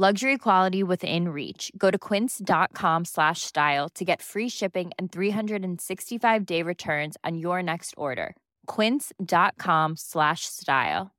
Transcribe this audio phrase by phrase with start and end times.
[0.00, 1.70] Luxury quality within reach.
[1.76, 7.62] Go to quince.com slash style to get free shipping and 365 day returns on your
[7.62, 8.34] next order.
[8.64, 11.10] Quince.com slash style.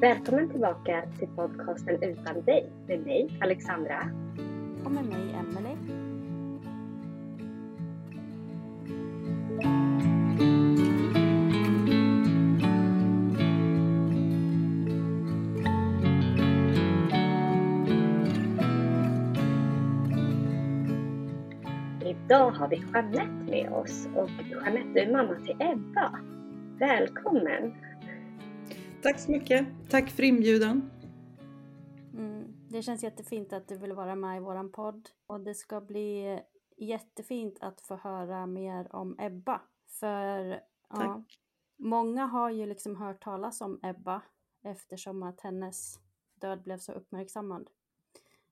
[0.00, 4.10] Välkommen tillbaka till podcasten Utan dig med mig, Alexandra.
[4.84, 5.97] Och med mig, Emelie.
[22.28, 26.20] Idag har vi Jeanette med oss och Jeanette är mamma till Ebba.
[26.78, 27.74] Välkommen!
[29.02, 29.66] Tack så mycket.
[29.90, 30.90] Tack för inbjudan.
[32.14, 35.80] Mm, det känns jättefint att du vill vara med i våran podd och det ska
[35.80, 36.40] bli
[36.76, 39.60] jättefint att få höra mer om Ebba.
[40.00, 41.24] För ja,
[41.76, 44.22] många har ju liksom hört talas om Ebba
[44.62, 46.00] eftersom att hennes
[46.34, 47.70] död blev så uppmärksammad.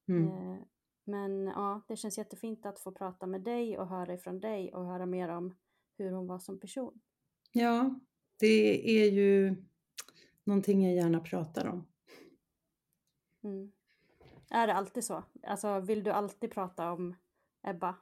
[0.09, 0.59] Mm.
[1.06, 4.75] Eh, Men ja, det känns jättefint att få prata med dig och höra ifrån dig
[4.75, 5.55] och höra mer om
[5.99, 7.00] hur hon var som person.
[7.53, 8.00] Ja,
[8.41, 9.56] det är ju
[10.45, 11.87] någonting jag gärna pratar om.
[13.45, 13.72] Mm.
[14.50, 15.22] Är det alltid så?
[15.43, 17.16] Alltså vill du alltid prata om
[17.66, 17.95] Ebba?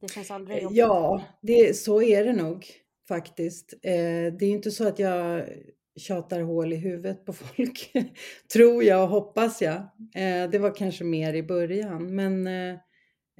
[0.00, 0.78] Det känns aldrig jobbigt.
[0.78, 2.66] Ja, det, så är det nog
[3.08, 3.72] faktiskt.
[3.82, 5.48] Eh, det är inte så att jag
[5.96, 7.92] tjatar hål i huvudet på folk,
[8.52, 9.76] tror jag och hoppas jag.
[10.14, 12.78] Eh, det var kanske mer i början, men eh,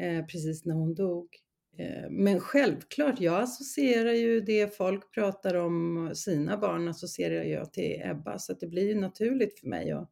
[0.01, 1.29] eh, precis när hon dog.
[1.79, 8.01] Eh, Men självklart, jag associerar ju det folk pratar om sina barn associerar jag till
[8.05, 10.11] Ebba, så det blir ju naturligt för mig att,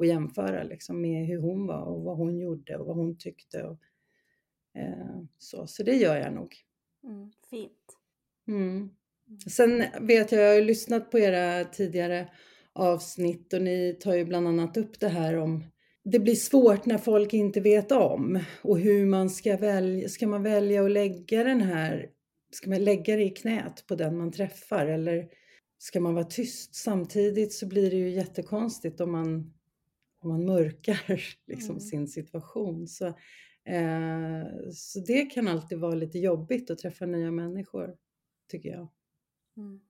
[0.00, 3.62] att jämföra liksom med hur hon var och vad hon gjorde och vad hon tyckte.
[3.62, 3.78] Och,
[4.80, 6.54] eh, så, så det gör jag nog.
[7.04, 7.98] Mm, fint.
[8.48, 8.90] Mm.
[9.50, 12.28] Sen vet jag, jag har lyssnat på era tidigare
[12.72, 15.64] avsnitt och ni tar ju bland annat upp det här om
[16.04, 20.08] det blir svårt när folk inte vet om och hur man ska välja.
[20.08, 22.10] Ska man välja att lägga den här,
[22.52, 25.28] ska man lägga det i knät på den man träffar eller
[25.78, 26.74] ska man vara tyst?
[26.74, 29.54] Samtidigt så blir det ju jättekonstigt om man,
[30.20, 31.00] om man mörkar
[31.46, 31.80] liksom Mm.
[31.80, 32.88] sin situation.
[32.88, 33.06] Så,
[33.64, 37.96] eh, så det kan alltid vara lite jobbigt att träffa nya människor,
[38.50, 38.88] tycker jag.
[39.56, 39.80] Mm.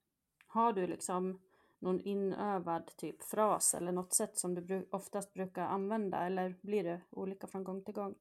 [0.47, 1.41] Har du liksom
[1.79, 7.01] någon inövad typ fras eller något sätt som du oftast brukar använda eller blir det
[7.11, 8.15] olika från gång till gång?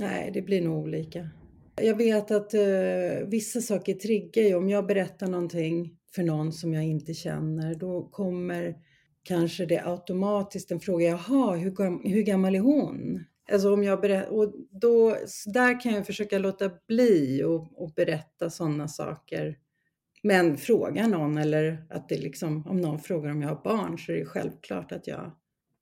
[0.00, 1.30] Nej, det blir nog olika.
[1.76, 4.54] Jag vet att eh, vissa saker triggar ju.
[4.54, 8.76] Om jag berättar någonting för någon som jag inte känner, då kommer
[9.22, 11.06] kanske det automatiskt en fråga.
[11.06, 13.24] Jaha, hur, gam- hur gammal är hon?
[13.52, 15.16] Alltså om jag berättar, och då,
[15.46, 19.58] där kan jag försöka låta bli och, och berätta sådana saker.
[20.22, 24.12] Men fråga någon eller att det liksom, om någon frågar om jag har barn så
[24.12, 25.30] är det självklart att jag,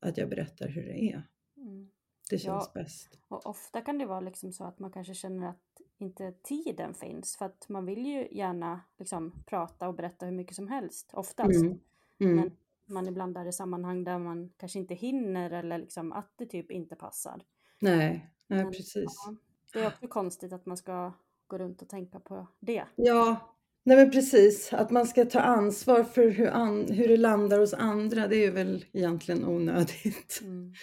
[0.00, 1.28] att jag berättar hur det är.
[1.56, 1.90] Mm.
[2.30, 2.80] Det känns Ja.
[2.82, 3.18] bäst.
[3.28, 7.36] Och ofta kan det vara liksom så att man kanske känner att inte tiden finns
[7.36, 11.62] för att man vill ju gärna liksom prata och berätta hur mycket som helst oftast.
[11.62, 11.80] Mm.
[12.18, 12.36] Mm.
[12.36, 16.46] Men man ibland är i sammanhang där man kanske inte hinner eller liksom att det
[16.46, 17.42] typ inte passar.
[17.80, 19.24] Nej, nej Men, precis.
[19.26, 19.34] Ja,
[19.72, 21.12] det är också konstigt att man ska
[21.46, 22.84] gå runt och tänka på det.
[22.96, 24.72] Ja, nej men precis.
[24.72, 28.50] Att man ska ta ansvar för hur, an, hur det landar hos andra, det är
[28.50, 30.40] väl egentligen onödigt.
[30.42, 30.74] Mm.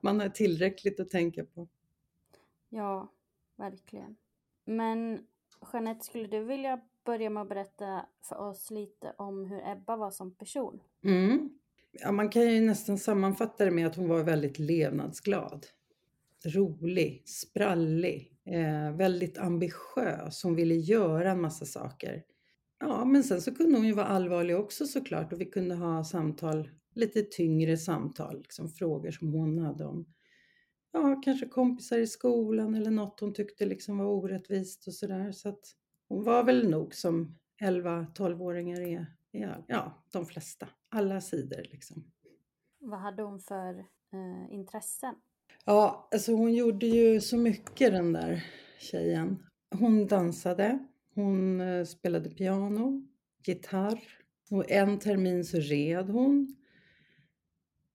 [0.00, 1.68] man har tillräckligt att tänka på.
[2.68, 3.12] Ja,
[3.56, 4.16] verkligen.
[4.64, 5.18] Men
[5.72, 10.10] Jeanette, skulle du vilja börja med att berätta för oss lite om hur Ebba var
[10.10, 10.80] som person?
[11.04, 11.50] Mm.
[11.92, 15.66] Ja, man kan ju nästan sammanfatta det med att hon var väldigt levnadsglad.
[16.44, 20.42] Rolig, sprallig, eh, väldigt ambitiös.
[20.42, 22.22] Hon ville göra en massa saker.
[22.80, 26.04] Ja, men sen så kunde hon ju vara allvarlig också såklart och vi kunde ha
[26.04, 30.06] samtal, lite tyngre samtal, liksom frågor som hon hade om
[30.92, 35.32] ja, kanske kompisar i skolan eller något hon tyckte liksom var orättvist och sådär.
[35.32, 35.60] Så att
[36.08, 42.04] hon var väl nog som 11-12-åringar är, är, ja, de flesta, alla sidor liksom.
[42.78, 45.14] Vad hade hon för eh, intressen?
[45.64, 48.44] Ja, alltså hon gjorde ju så mycket den där
[48.78, 49.46] tjejen.
[49.78, 50.78] Hon dansade,
[51.14, 53.02] hon eh, spelade piano,
[53.46, 54.00] gitarr
[54.50, 56.56] och en termin så red hon.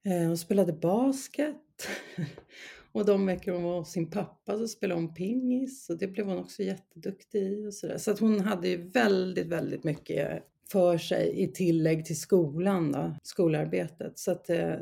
[0.06, 1.88] Eh, hon spelade basket.
[2.92, 6.26] och de veckor hon var hos sin pappa så spelade hon pingis och det blev
[6.26, 7.98] hon också jätteduktig i och sådär.
[7.98, 13.16] Så att hon hade ju väldigt, väldigt mycket för sig i tillägg till skolan då,
[13.24, 14.20] skolarbetet.
[14.20, 14.76] Så att eh,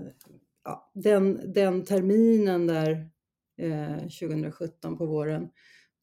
[0.64, 3.10] ja, den, den terminen där
[3.58, 5.50] eh, 2017 på våren,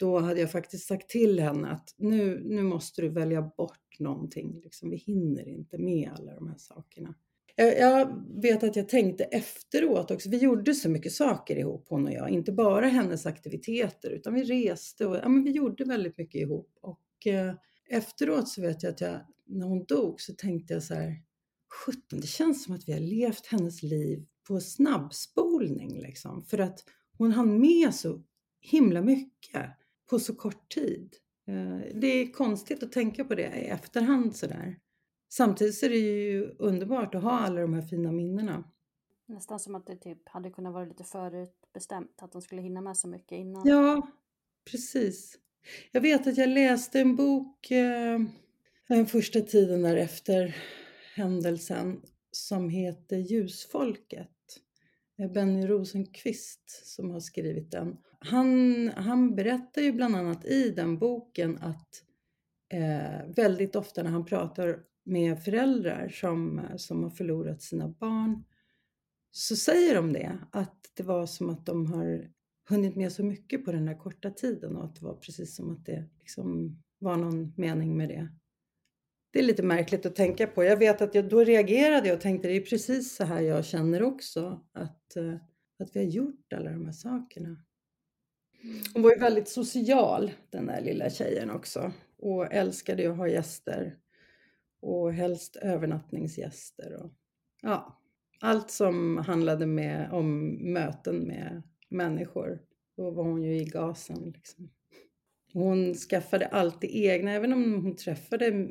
[0.01, 4.61] då hade jag faktiskt sagt till henne att nu, nu måste du välja bort någonting.
[4.63, 7.15] Liksom, vi hinner inte med alla de här sakerna.
[7.57, 12.07] Jag, jag, vet att jag tänkte efteråt också, vi gjorde så mycket saker ihop hon
[12.07, 16.19] och jag, inte bara hennes aktiviteter utan vi reste och ja, men vi gjorde väldigt
[16.19, 16.79] mycket ihop.
[16.81, 17.55] Och eh,
[17.89, 21.23] efteråt så vet jag att jag, när hon dog så tänkte jag så här,
[21.87, 26.45] 17, det känns som att vi har levt hennes liv på snabbspolning liksom.
[26.45, 26.85] För att
[27.19, 28.23] hon hann med så
[28.61, 29.80] himla mycket
[30.11, 31.17] på så kort tid.
[31.47, 34.77] Eh, det är konstigt att tänka på det i efterhand sådär.
[35.29, 38.65] Samtidigt så är det ju underbart att ha alla de här fina minnena.
[39.27, 42.97] Nästan som att det typ hade kunnat vara lite förutbestämt, att de skulle hinna med
[42.97, 43.69] så mycket innan.
[43.69, 44.11] Ja,
[44.71, 45.39] precis.
[45.93, 48.21] Jag vet att jag läste en bok eh,
[48.89, 50.57] den första tiden därefter
[51.15, 54.29] händelsen som heter Ljusfolket.
[55.21, 57.97] Eh, Benny Rosenqvist som har skrivit den.
[58.19, 62.03] Han, han berättar ju bland annat i den boken att
[62.73, 68.45] eh, väldigt ofta när han pratar med föräldrar som, som har förlorat sina barn
[69.31, 72.31] så säger de det, att det var som att de har
[72.69, 75.71] hunnit med så mycket på den här korta tiden och att det var precis som
[75.71, 78.29] att det liksom var någon mening med det.
[79.33, 80.65] Det är lite märkligt att tänka på.
[80.65, 84.03] Jag vet att jag då reagerade och tänkte det är precis så här jag känner
[84.03, 84.61] också.
[84.73, 85.35] Att, eh,
[85.79, 87.49] att vi har gjort alla de här sakerna.
[88.63, 88.77] Mm.
[88.95, 91.93] Hon var ju väldigt social den där lilla tjejen också.
[92.19, 93.97] Och älskade att ha gäster.
[94.81, 96.97] Och helst övernattningsgäster.
[97.03, 97.13] Och,
[97.63, 98.01] ja,
[98.41, 102.63] allt som handlade med, om möten med människor.
[102.97, 104.33] Då var hon ju i gasen.
[104.37, 104.71] Liksom.
[105.53, 108.69] Hon skaffade alltid egna, även om hon träffade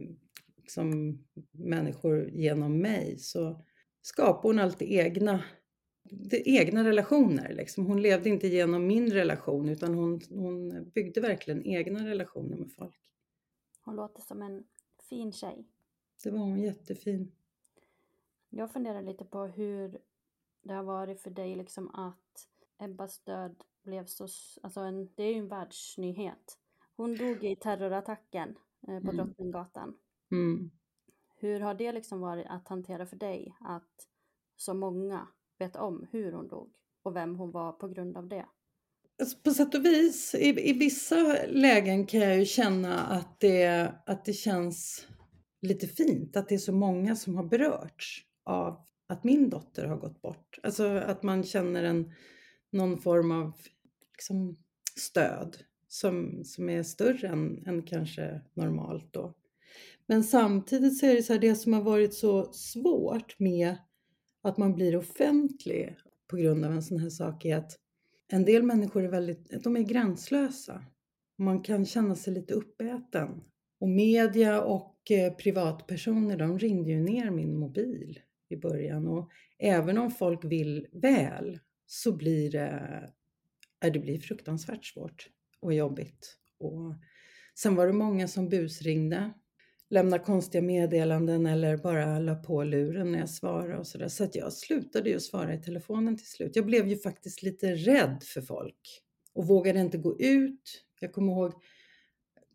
[0.70, 1.20] liksom,
[1.52, 3.62] människor genom mig så
[4.02, 5.44] skapade hon alltid egna,
[6.32, 7.54] egna relationer.
[7.54, 7.86] Liksom.
[7.86, 12.96] Hon levde inte genom min relation utan hon, hon byggde verkligen egna relationer med folk.
[13.82, 14.64] Hon låter som en
[15.10, 15.68] fin tjej.
[16.24, 17.32] Det var hon jättefin.
[18.50, 19.98] Jag funderar lite på hur
[20.62, 24.28] det har varit för dig liksom att Ebbas död blev så,
[24.64, 26.58] alltså en, det är ju en världsnyhet.
[26.96, 28.50] Hon dog i terrorattacken
[28.88, 29.16] eh, på mm.
[29.16, 29.98] Drottninggatan.
[30.32, 30.72] Mm.
[31.36, 34.08] Hur har det liksom varit att hantera för dig att
[34.56, 35.28] så många
[35.60, 36.72] vet om hur hon dog
[37.04, 38.46] och vem hon var på grund av det?
[39.20, 43.94] Alltså, på sätt och vis, i, i vissa lägen kan jag ju känna att det,
[44.06, 45.08] att det känns
[45.62, 49.98] lite fint att det är så många som har berörts av att min dotter har
[49.98, 50.60] gått bort.
[50.64, 52.14] Alltså att man känner en,
[52.72, 53.54] någon form av
[54.18, 54.58] liksom,
[54.96, 55.58] stöd
[55.88, 59.34] som, som är större än, än kanske normalt då.
[60.10, 63.76] Men samtidigt så är det så här, det som har varit så svårt med
[64.42, 65.96] att man blir offentlig
[66.28, 67.72] på grund av en sån här sak är att
[68.28, 70.86] en del människor är väldigt, de är gränslösa.
[71.38, 73.42] Man kan känna sig lite uppäten.
[73.80, 79.98] Och media och eh, privatpersoner, de ringde ju ner min mobil i början och även
[79.98, 83.10] om folk vill väl så blir det,
[83.80, 86.38] det blir fruktansvärt svårt och jobbigt.
[86.60, 86.96] Och
[87.56, 89.34] sen var det många som busringde
[89.90, 94.08] lämna konstiga meddelanden eller bara la på luren när jag svarade och sådär.
[94.08, 96.56] Så att jag slutade ju svara i telefonen till slut.
[96.56, 99.02] Jag blev ju faktiskt lite rädd för folk
[99.34, 100.84] och vågade inte gå ut.
[101.00, 101.54] Jag kommer ihåg,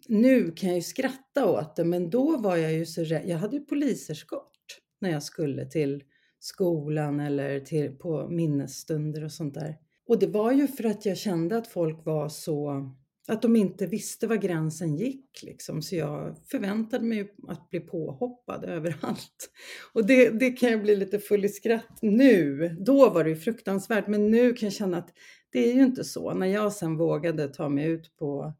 [0.08, 3.28] nu kan jag ju skratta åt det, men då var jag ju så rädd.
[3.28, 6.02] Jag hade ju poliseskort när jag skulle till
[6.38, 9.76] skolan eller till, på minnesstunder och sånt där.
[10.06, 12.90] Och det var ju för att jag kände att folk var så
[13.28, 15.82] att de inte visste var gränsen gick liksom.
[15.82, 19.50] Så jag förväntade mig att bli påhoppad överallt.
[19.92, 22.68] Och det, det kan jag bli lite full i skratt nu.
[22.80, 25.12] Då var det ju fruktansvärt men nu kan jag känna att
[25.50, 26.34] det är ju inte så.
[26.34, 28.52] När jag sen vågade ta mig ut på,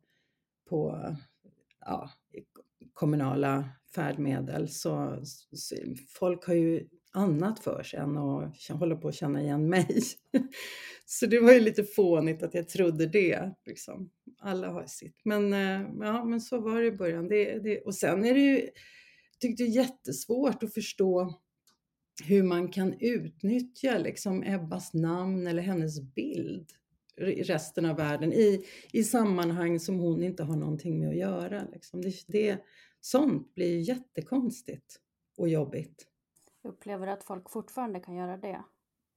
[0.68, 1.08] på
[1.80, 2.10] ja,
[2.92, 5.20] kommunala färdmedel så,
[5.52, 5.76] så
[6.08, 10.02] folk har ju annat för sig än att hålla på att känna igen mig.
[11.06, 13.50] Så det var ju lite fånigt att jag trodde det.
[13.66, 14.10] Liksom.
[14.44, 15.20] Alla har sitt.
[15.24, 17.28] Men, eh, ja, men så var det i början.
[17.28, 21.40] Det, det, och sen är det ju, jag tyckte det är jättesvårt att förstå
[22.24, 26.72] hur man kan utnyttja liksom Ebbas namn eller hennes bild
[27.16, 31.64] i resten av världen i, i sammanhang som hon inte har någonting med att göra.
[31.72, 32.02] Liksom.
[32.02, 32.64] Det, det,
[33.00, 35.00] sånt blir jättekonstigt
[35.36, 36.06] och jobbigt.
[36.62, 38.64] Jag upplever att folk fortfarande kan göra det.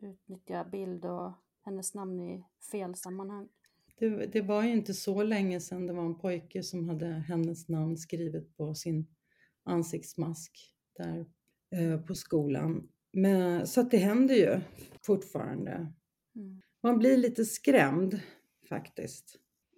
[0.01, 1.31] Utnyttja bild och
[1.65, 3.47] hennes namn i fel sammanhang.
[3.99, 7.69] Det, det, var ju inte så länge sedan det var en pojke som hade hennes
[7.69, 9.07] namn skrivet på sin
[9.63, 11.25] ansiktsmask där
[11.75, 12.89] eh, på skolan.
[13.13, 14.59] Men, så att det händer ju
[15.05, 15.71] fortfarande.
[16.35, 16.61] Mm.
[16.83, 18.19] Man blir lite skrämd
[18.69, 19.35] faktiskt.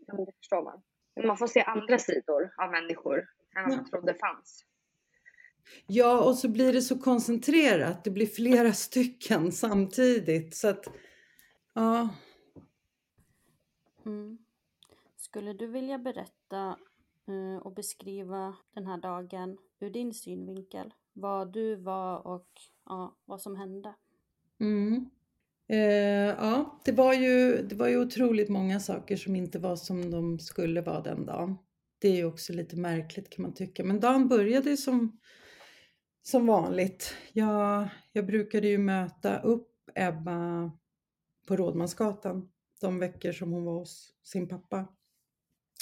[0.08, 0.82] Ja, det förstår man.
[1.28, 3.18] Man får se andra sidor av människor
[3.58, 4.66] än vad man trodde fanns.
[5.88, 8.04] Ja, och så blir det så koncentrerat.
[8.04, 10.56] Det blir flera stycken samtidigt.
[10.56, 10.88] Så att
[11.74, 12.10] Ja.
[14.10, 14.38] Mm.
[15.16, 16.78] Skulle du vilja berätta
[17.28, 20.94] eh, och beskriva den här dagen ur din synvinkel?
[21.14, 22.48] Vad du var och
[22.86, 23.94] ja, vad som hände?
[24.60, 25.10] Mm.
[25.68, 30.12] Eh, ja, det var, ju, det var ju otroligt många saker som inte var som
[30.12, 31.58] de skulle vara den dagen.
[32.00, 33.84] Det är ju också lite märkligt kan man tycka.
[33.84, 35.20] Men dagen började som,
[36.22, 37.16] som vanligt.
[37.34, 40.72] Jag, jag brukade ju möta upp Ebba
[41.48, 42.50] på Rådmansgatan
[42.82, 44.88] de veckor som hon var hos sin pappa.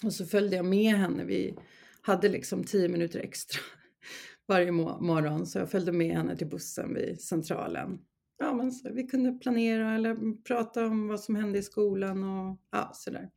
[0.04, 1.26] Och så följde jag med henne.
[1.26, 1.58] Vi
[2.02, 3.62] hade liksom tio minuter extra
[4.48, 8.00] varje morgon så jag följde med henne till bussen vid Centralen.
[8.40, 12.58] Ja, men så, vi kunde planera eller prata om vad som hände i skolan och
[12.72, 13.30] ja, sådär.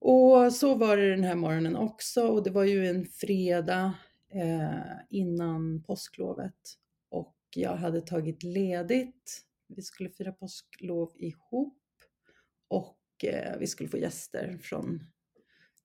[0.00, 3.94] Och så var det den här morgonen också och det var ju en fredag
[4.32, 6.54] eh, innan påsklovet
[7.08, 9.44] och jag hade tagit ledigt
[9.76, 11.79] vi skulle fira påsklov ihop
[12.70, 15.00] och eh, vi skulle få gäster från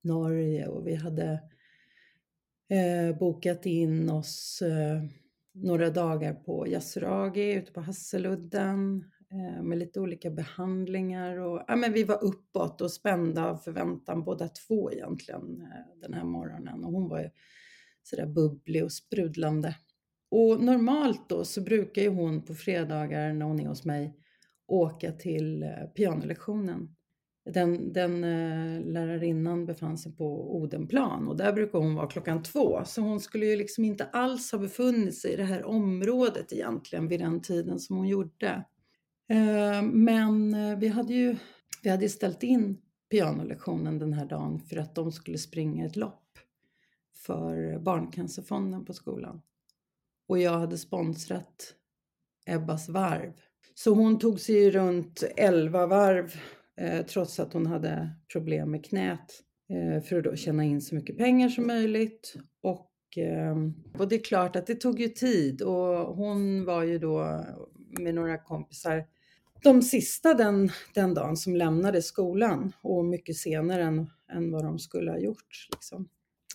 [0.01, 1.41] Norge och vi hade
[2.69, 5.03] eh, bokat in oss eh,
[5.53, 11.93] några dagar på Yasuragi ute på Hasseludden eh, med lite olika behandlingar och ja, men
[11.93, 16.91] vi var uppåt och spända av förväntan båda två egentligen eh, den här morgonen och
[16.91, 17.29] hon var ju
[18.03, 19.75] sådär bubblig och sprudlande.
[20.31, 24.24] Och normalt då så brukar ju hon på fredagar när hon är hos mig
[24.67, 26.95] åka till eh, pianolektionen.
[27.53, 32.81] Den, den eh, lärarinnan befann sig på Odenplan och där brukar hon vara klockan två.
[32.85, 37.07] Så hon skulle ju liksom inte alls ha befunnit sig i det här området egentligen
[37.07, 38.65] vid den tiden som hon gjorde.
[39.29, 41.35] Eh, men eh, vi hade ju
[41.83, 42.77] vi hade ställt in
[43.11, 46.21] pianolektionen den här dagen för att de skulle springa ett lopp
[47.15, 49.41] för Barncancerfonden på skolan
[50.27, 51.75] och jag hade sponsrat
[52.45, 53.33] Ebbas varv.
[53.77, 56.35] Så hon tog sig runt 11 varv
[56.77, 60.95] eh, trots att hon hade problem med knät eh, för att då tjäna in så
[60.95, 62.35] mycket pengar som möjligt.
[62.61, 66.99] Och, ehm, och det är klart att det tog ju tid och hon var ju
[66.99, 67.45] då
[67.99, 69.05] med några kompisar
[69.63, 74.79] de sista den, den dagen som lämnade skolan och mycket senare än, än vad de
[74.79, 75.67] skulle ha gjort.
[75.71, 76.09] Liksom.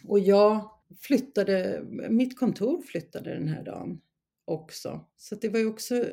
[0.04, 4.00] Och jag flyttade, mitt kontor flyttade den här dagen
[4.44, 5.00] också.
[5.16, 6.04] Så det var ju också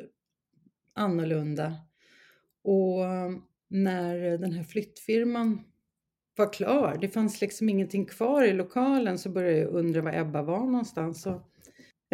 [0.98, 1.76] annorlunda.
[2.64, 5.60] Och um, när den här flyttfirman
[6.36, 10.42] var klar, det fanns liksom ingenting kvar i lokalen, så började jag undra var Ebba
[10.42, 11.26] var någonstans.
[11.26, 11.42] Och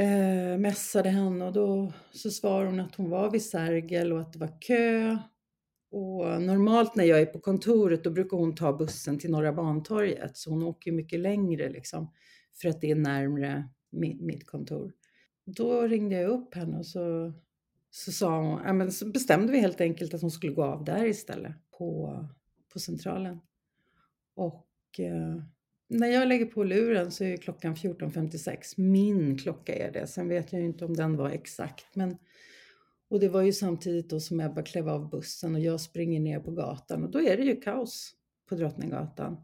[0.02, 4.32] eh, mässade henne och då så svarade hon att hon var vid Sergel och att
[4.32, 5.18] det var kö.
[5.90, 10.36] Och normalt när jag är på kontoret då brukar hon ta bussen till Norra Bantorget
[10.36, 12.12] så hon åker mycket längre liksom
[12.62, 14.92] för att det är närmre mitt, mitt kontor.
[15.46, 17.32] Då ringde jag upp henne och så,
[17.96, 20.84] så sa hon, ja, men så bestämde vi helt enkelt att hon skulle gå av
[20.84, 22.18] där istället på,
[22.72, 23.40] på centralen.
[24.34, 24.66] Och
[24.98, 25.42] eh,
[25.88, 28.74] när jag lägger på luren så är klockan 14.56.
[28.76, 30.06] Min klocka är det.
[30.06, 31.96] Sen vet jag ju inte om den var exakt.
[31.96, 32.18] Men,
[33.08, 36.40] och det var ju samtidigt då som Ebba klev av bussen och jag springer ner
[36.40, 38.14] på gatan och då är det ju kaos
[38.48, 39.36] på Drottninggatan.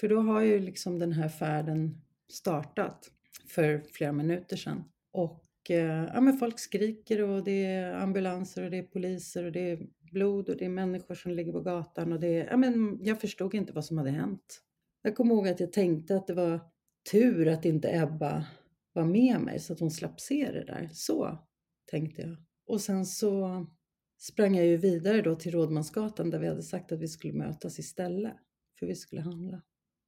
[0.00, 3.10] För då har ju liksom den här färden startat
[3.46, 4.84] för flera minuter sedan.
[5.12, 9.52] Och Eh, ja, men folk skriker och det är ambulanser och det är poliser och
[9.52, 12.56] det är blod och det är människor som ligger på gatan och det är, ja
[12.56, 14.62] men jag förstod inte vad som hade hänt.
[15.02, 16.60] Jag kommer ihåg att jag tänkte att det var
[17.10, 18.46] tur att inte Ebba
[18.92, 20.88] var med mig så att hon slapp se det där.
[20.92, 21.38] Så
[21.90, 22.36] tänkte jag.
[22.66, 23.66] Och sen så
[24.18, 27.78] sprang jag ju vidare då till Rådmansgatan där vi hade sagt att vi skulle mötas
[27.78, 28.36] istället.
[28.78, 29.62] För vi skulle handla.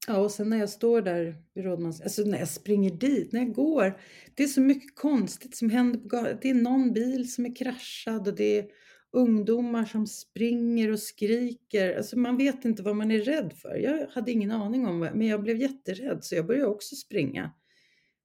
[0.07, 2.01] Ja, och sen när jag står där vid Rådmans...
[2.01, 3.99] Alltså när jag springer dit, när jag går.
[4.35, 6.39] Det är så mycket konstigt som händer på gatan.
[6.43, 8.67] Det är någon bil som är kraschad och det är
[9.13, 11.97] ungdomar som springer och skriker.
[11.97, 13.77] Alltså man vet inte vad man är rädd för.
[13.77, 17.53] Jag hade ingen aning om vad, men jag blev jätterädd så jag började också springa.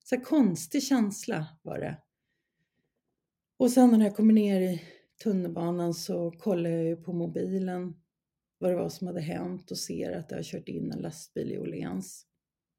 [0.03, 1.97] Så här konstig känsla var det.
[3.59, 4.81] Och sen när jag kommer ner i
[5.23, 7.93] tunnelbanan så kollar jag ju på mobilen
[8.57, 11.51] vad det var som hade hänt och ser att det har kört in en lastbil
[11.51, 12.25] i Åhléns.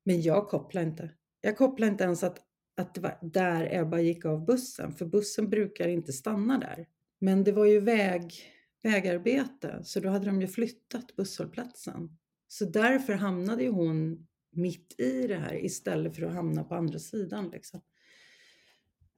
[0.04, 1.11] Men jag kopplar inte.
[1.40, 2.38] Jag kopplar inte ens att,
[2.76, 6.87] att det var där Ebba gick av bussen, för bussen brukar inte stanna där.
[7.20, 8.35] Men det var ju väg,
[8.82, 12.18] vägarbete, så då hade de ju flyttat busshållplatsen.
[12.49, 16.99] Så därför hamnade ju hon mitt i det här istället för att hamna på andra
[16.99, 17.50] sidan.
[17.50, 17.80] Liksom.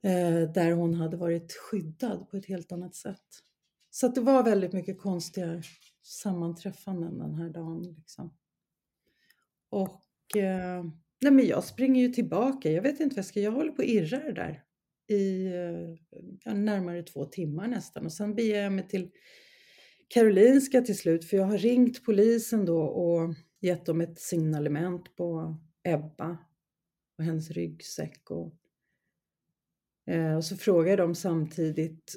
[0.03, 3.25] Eh, där hon hade varit skyddad på ett helt annat sätt.
[3.89, 5.63] Så det var väldigt mycket konstiga
[6.01, 7.95] sammanträffanden den här dagen.
[7.97, 8.33] Liksom.
[9.69, 10.83] Och eh,
[11.21, 12.71] nej men jag springer ju tillbaka.
[12.71, 14.63] Jag vet inte vad jag ska Jag håller på och irrar där
[15.07, 15.45] i
[16.45, 18.05] eh, närmare två timmar nästan.
[18.05, 19.11] Och sen beger jag mig till
[20.07, 25.57] Karolinska till slut för jag har ringt polisen då och gett dem ett signalement på
[25.83, 26.37] Ebba
[27.17, 28.31] och hennes ryggsäck.
[28.31, 28.53] Och,
[30.13, 32.15] eh, och så frågar de samtidigt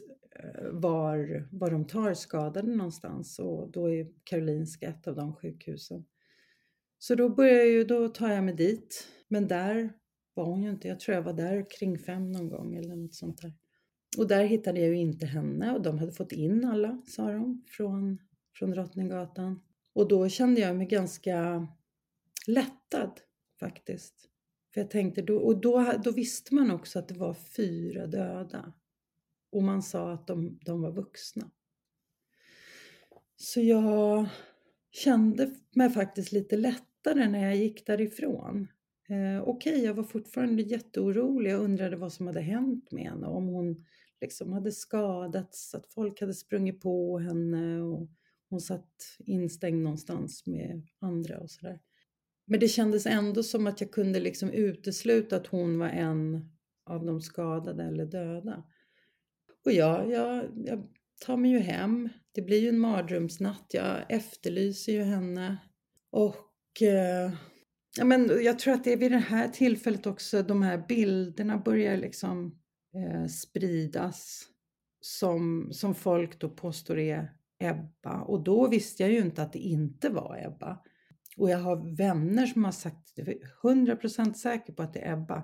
[0.72, 6.04] var, var de tar skadade någonstans och då är Karolinska ett av de sjukhusen.
[6.98, 9.08] Så då börjar ju, då tar jag mig dit.
[9.28, 9.92] Men där
[10.34, 10.88] var hon ju inte.
[10.88, 13.52] Jag tror jag var där kring fem någon gång eller något sånt där.
[14.18, 17.64] Och där hittade jag ju inte henne och de hade fått in alla, sa de,
[17.66, 18.18] från,
[18.54, 19.60] från Drottninggatan.
[19.92, 21.68] Och då kände jag mig ganska
[22.46, 23.20] lättad
[23.60, 24.14] faktiskt.
[24.74, 28.72] För jag tänkte, då, och då, då visste man också att det var fyra döda
[29.55, 31.51] och man sa att de, de var vuxna.
[33.37, 34.27] Så jag
[34.90, 38.69] kände mig faktiskt lite lättare när jag gick därifrån.
[39.09, 41.51] Eh, Okej, okay, jag var fortfarande jätteorolig.
[41.51, 43.27] Jag undrade vad som hade hänt med henne.
[43.27, 43.85] Om hon
[44.21, 48.09] liksom hade skadats, att folk hade sprungit på henne och
[48.51, 51.81] hon satt instängd någonstans med andra och sådär.
[52.47, 56.51] Men det kändes ändå som att jag kunde liksom utesluta att hon var en
[56.85, 58.64] av de skadade eller döda.
[59.64, 60.88] Och jag, jag, jag
[61.20, 62.09] tar mig ju hem.
[62.33, 63.66] Det blir ju en mardrömsnatt.
[63.70, 65.57] Jag efterlyser ju henne.
[66.11, 67.33] Och eh,
[67.96, 71.59] ja, men jag tror att det är vid det här tillfället också de här bilderna
[71.59, 72.59] börjar liksom
[72.94, 74.42] eh, spridas
[75.00, 78.20] som, som folk då påstår är Ebba.
[78.20, 80.79] Och då visste jag ju inte att det inte var Ebba.
[81.37, 83.18] Och jag har vänner som har sagt,
[83.62, 85.42] 100% säker på att det är Ebba.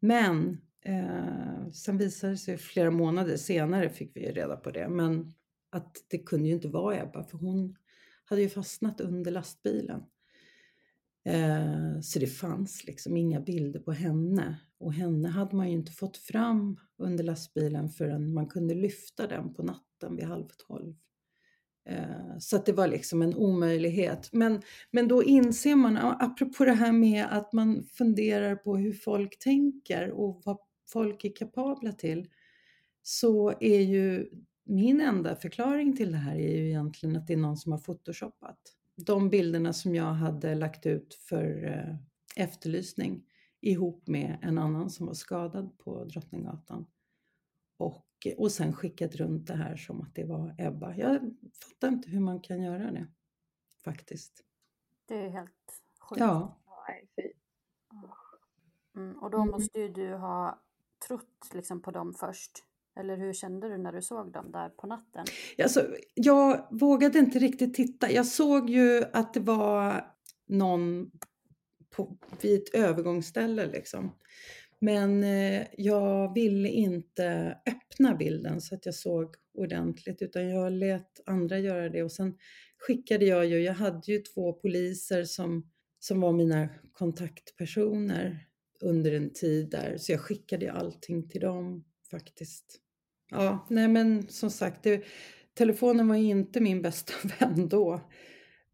[0.00, 5.32] Men Eh, sen visade det sig flera månader senare fick vi reda på det, men
[5.70, 7.76] att det kunde ju inte vara Ebba för hon
[8.24, 10.02] hade ju fastnat under lastbilen.
[11.24, 15.92] Eh, så det fanns liksom inga bilder på henne och henne hade man ju inte
[15.92, 20.94] fått fram under lastbilen förrän man kunde lyfta den på natten vid halv tolv.
[21.88, 24.28] Eh, så att det var liksom en omöjlighet.
[24.32, 29.38] Men, men då inser man, apropå det här med att man funderar på hur folk
[29.38, 30.58] tänker och vad
[30.92, 32.28] folk är kapabla till
[33.02, 34.30] så är ju
[34.64, 37.78] min enda förklaring till det här är ju egentligen att det är någon som har
[37.78, 38.58] photoshoppat.
[38.96, 41.96] De bilderna som jag hade lagt ut för eh,
[42.44, 43.24] efterlysning
[43.60, 46.86] ihop med en annan som var skadad på Drottninggatan.
[47.76, 50.96] Och, och sen skickat runt det här som att det var Ebba.
[50.96, 53.06] Jag fattar inte hur man kan göra det
[53.84, 54.44] faktiskt.
[55.06, 56.20] Det är helt sjukt.
[56.20, 56.58] Ja.
[58.96, 60.62] Mm, och då måste ju du ha
[61.08, 62.50] trott liksom på dem först?
[63.00, 65.24] Eller hur kände du när du såg dem där på natten?
[65.62, 68.10] Alltså, jag vågade inte riktigt titta.
[68.10, 70.06] Jag såg ju att det var
[70.46, 71.10] någon
[71.96, 74.12] på, vid ett övergångsställe liksom.
[74.78, 81.20] Men eh, jag ville inte öppna bilden så att jag såg ordentligt utan jag lät
[81.26, 82.38] andra göra det och sen
[82.78, 88.46] skickade jag ju, jag hade ju två poliser som, som var mina kontaktpersoner
[88.82, 89.96] under en tid där.
[89.98, 92.80] Så jag skickade allting till dem faktiskt.
[93.30, 95.04] Ja, nej men som sagt, det,
[95.54, 98.00] telefonen var inte min bästa vän då.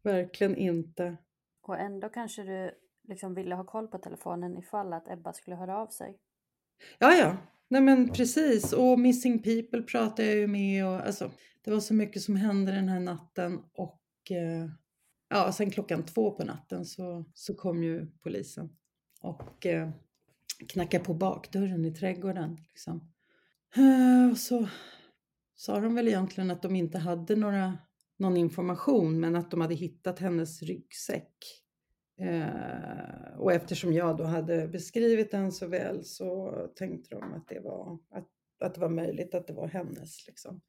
[0.03, 1.17] Verkligen inte.
[1.61, 2.71] Och ändå kanske du
[3.07, 6.17] liksom ville ha koll på telefonen ifall att Ebba skulle höra av sig?
[6.99, 7.37] Ja, ja.
[7.67, 11.31] Nej men precis, och Missing People pratade jag ju med och alltså,
[11.63, 14.69] det var så mycket som hände den här natten och eh,
[15.29, 18.69] ja, sen klockan två på natten så, så kom ju polisen
[19.21, 19.89] och eh,
[20.67, 22.57] knackade på bakdörren i trädgården.
[22.69, 23.11] Liksom.
[23.75, 24.67] Eh, och så
[25.55, 27.77] sa de väl egentligen att de inte hade några,
[28.17, 31.33] någon information men att de hade hittat hennes ryggsäck.
[32.19, 37.59] Eh, och eftersom jag då hade beskrivit den så väl så tänkte de att det
[37.59, 38.27] var, att,
[38.59, 40.27] att det var möjligt att det var hennes.
[40.27, 40.61] Liksom.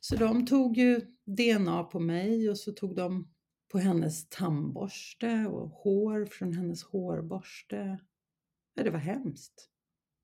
[0.00, 3.32] Så de tog ju DNA på mig och så tog de
[3.72, 7.98] på hennes tandborste och hår från hennes hårborste.
[8.74, 9.70] Ja, det var hemskt.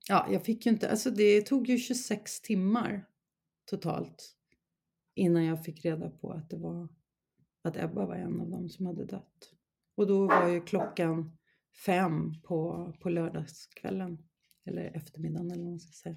[0.09, 3.09] Ja, jag fick ju inte, alltså det tog ju 26 timmar
[3.65, 4.37] totalt
[5.15, 6.89] innan jag fick reda på att det var
[7.63, 9.53] att Ebba var en av dem som hade dött.
[9.95, 11.39] Och då var ju klockan
[11.87, 14.19] fem på, på lördagskvällen
[14.65, 16.17] eller eftermiddagen eller vad man ska säga.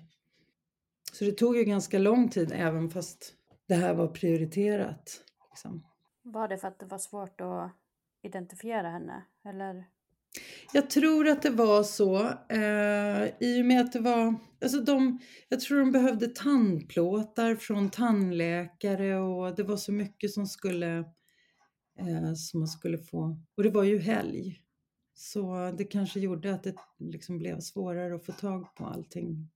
[1.13, 3.33] Så det tog ju ganska lång tid även fast
[3.67, 5.21] det här var prioriterat.
[5.49, 5.83] Liksom.
[6.21, 7.71] Var det för att det var svårt att
[8.21, 9.25] identifiera henne?
[9.45, 9.85] Eller?
[10.73, 12.15] Jag tror att det var så.
[12.49, 14.35] Eh, I och med att det var...
[14.61, 20.45] Alltså de, jag tror de behövde tandplåtar från tandläkare och det var så mycket som
[20.45, 20.97] skulle,
[21.99, 23.37] eh, som man skulle få.
[23.57, 24.61] Och det var ju helg.
[25.13, 29.49] Så det kanske gjorde att det liksom blev svårare att få tag på allting.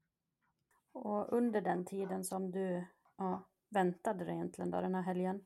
[0.94, 2.86] Och under den tiden som du
[3.18, 5.42] ja, väntade dig egentligen då, den här helgen.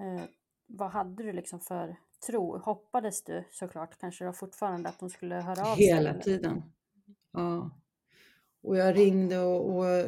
[0.00, 0.24] Eh,
[0.66, 2.58] vad hade du liksom för tro?
[2.58, 5.86] Hoppades du såklart kanske då fortfarande att hon skulle höra av sig?
[5.86, 6.62] Hela tiden.
[7.32, 7.70] Ja.
[8.62, 10.06] Och jag ringde och, och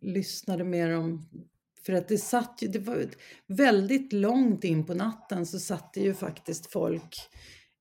[0.00, 1.28] lyssnade med dem.
[1.86, 3.06] För att det satt ju, det var
[3.46, 7.14] väldigt långt in på natten så satt det ju faktiskt folk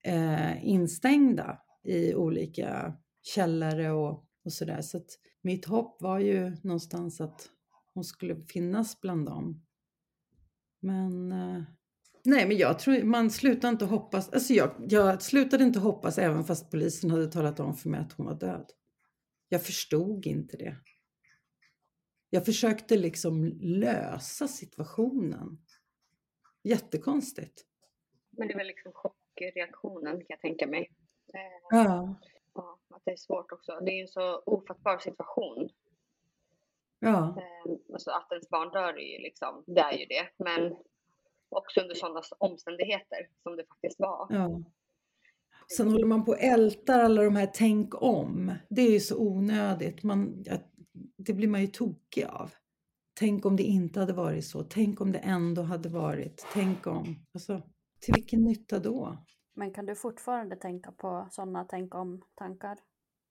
[0.03, 4.81] eh, instängda i olika källare och, och sådär.
[4.81, 5.09] Så att
[5.41, 7.49] mitt hopp var ju någonstans att
[7.93, 9.64] hon skulle finnas bland dem.
[10.85, 11.63] Men eh,
[12.23, 14.29] nej, men jag tror man slutar inte hoppas.
[14.29, 18.13] Alltså jag, jag slutade inte hoppas även fast polisen hade talat om för mig att
[18.13, 18.71] hon var död.
[19.49, 20.77] Jag förstod inte det.
[22.29, 25.57] Jag försökte liksom lösa situationen.
[26.63, 27.65] Jättekonstigt.
[28.29, 30.91] Men det väl liksom chockreaktionen kan jag tänka mig.
[31.69, 32.19] Ja.
[32.53, 32.79] ja.
[32.89, 33.79] Att det är svårt också.
[33.81, 35.69] Det är en så ofattbar situation.
[37.05, 37.41] Ja.
[37.41, 40.43] Ehm, alltså att ens barn dör är ju liksom, det är ju det.
[40.43, 40.75] Men
[41.49, 44.27] också under sådana omständigheter som det faktiskt var.
[44.29, 44.63] Ja.
[45.77, 48.53] Sen håller man på och ältar alla de här tänk om.
[48.69, 50.03] Det är ju så onödigt.
[50.03, 50.43] Man,
[51.17, 52.51] det blir man ju tokig av.
[53.19, 54.63] Tänk om det inte hade varit så.
[54.63, 56.47] Tänk om det ändå hade varit.
[56.53, 57.15] Tänk om.
[57.33, 57.61] Alltså,
[57.99, 59.17] till vilken nytta då?
[59.53, 62.77] Men kan du fortfarande tänka på sådana tänk om-tankar?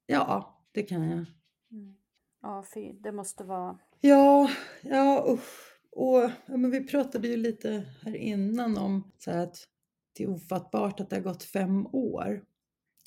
[0.06, 1.26] Ja, det kan jag.
[1.70, 1.96] Mm.
[2.44, 3.78] Ja, fy, det måste vara...
[4.00, 4.50] Ja,
[4.82, 5.78] ja usch.
[5.90, 9.68] Och ja, men vi pratade ju lite här innan om så att
[10.16, 12.44] det är ofattbart att det har gått fem år.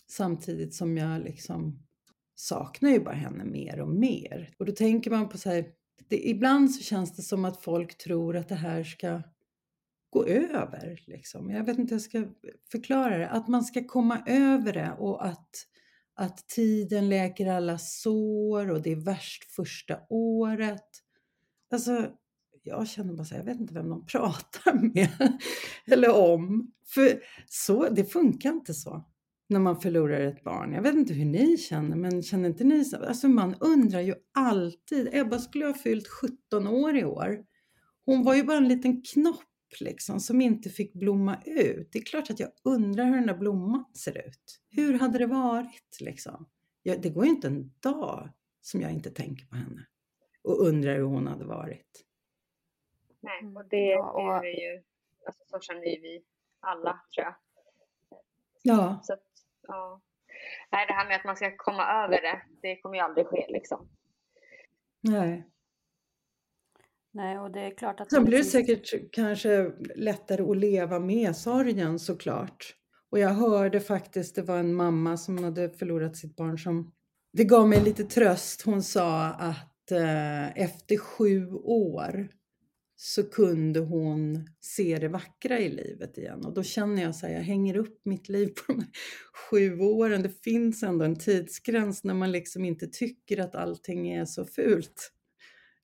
[0.08, 1.80] Samtidigt som jag liksom
[2.36, 4.56] saknar ju bara henne mer och mer.
[4.60, 5.66] Och då tänker man på så här,
[6.08, 9.22] det, ibland så känns det som att folk tror att det här ska
[10.10, 11.04] gå över.
[11.08, 11.50] Liksom.
[11.50, 12.28] Jag vet inte hur jag ska
[12.72, 13.30] förklara det.
[13.30, 15.50] Att man ska komma över det och att
[16.18, 20.86] att tiden läker alla sår och det är värst första året.
[21.72, 22.12] Alltså,
[22.64, 25.38] jag känner bara så här, jag vet inte vem de pratar med
[25.86, 26.72] eller om.
[26.86, 29.04] För så, det funkar inte så
[29.50, 30.74] när man förlorar ett barn.
[30.74, 33.06] Jag vet inte hur ni känner, men känner inte ni så?
[33.06, 35.10] Alltså man undrar ju alltid.
[35.12, 37.44] Ebba skulle ha fyllt 17 år i år.
[38.06, 39.47] Hon var ju bara en liten knopp
[39.80, 41.90] liksom, som inte fick blomma ut.
[41.92, 44.60] Det är klart att jag undrar hur den där blomman ser ut.
[44.70, 46.50] Hur hade det varit liksom?
[46.84, 48.30] Jag, det går ju inte en dag
[48.62, 49.86] som jag inte tänker på henne
[50.44, 52.06] och undrar hur hon hade varit.
[53.20, 54.84] Nej, och det, ja, är ju,
[55.26, 56.24] alltså, så känner ju vi
[56.60, 57.36] alla tror jag.
[58.62, 59.00] Ja.
[59.04, 59.24] Så att,
[59.68, 60.02] ja.
[60.72, 63.46] Nej, det här med att man ska komma över det, det kommer ju aldrig ske
[63.50, 63.90] liksom.
[65.02, 65.50] Nej.
[67.18, 68.12] Nej, och det är klart att...
[68.12, 72.76] Sen blir det säkert kanske lättare att leva med sorgen såklart.
[73.12, 76.92] Och jag hörde faktiskt, det var en mamma som hade förlorat sitt barn som...
[77.34, 78.62] Det gav mig lite tröst.
[78.62, 82.30] Hon sa att eh, efter sju år
[82.96, 86.46] så kunde hon se det vackra i livet igen.
[86.46, 88.92] Och då känner jag så här, jag hänger upp mitt liv på de här
[89.50, 90.22] sju åren.
[90.22, 95.14] Det finns ändå en tidsgräns när man liksom inte tycker att allting är så fult.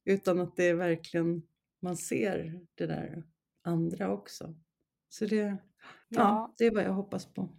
[0.06, 1.42] Utan att det är verkligen,
[1.82, 3.24] man ser det där
[3.64, 4.56] andra också.
[5.10, 5.58] Så det, ja.
[6.10, 7.50] ja, det är vad jag hoppas på.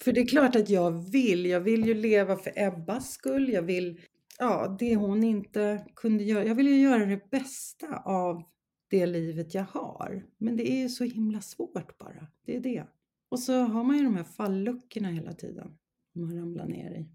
[0.00, 3.62] För det är klart att jag vill, jag vill ju leva för Ebbas skull, jag
[3.62, 4.00] vill
[4.38, 6.44] ja, det hon inte kunde göra.
[6.44, 8.42] Jag vill ju göra det bästa av
[8.90, 10.26] det livet jag har.
[10.38, 12.26] Men det är ju så himla svårt bara.
[12.44, 12.86] Det är det.
[13.28, 15.78] Och så har man ju de här falluckorna hela tiden.
[16.14, 17.08] Man ramlar ner i.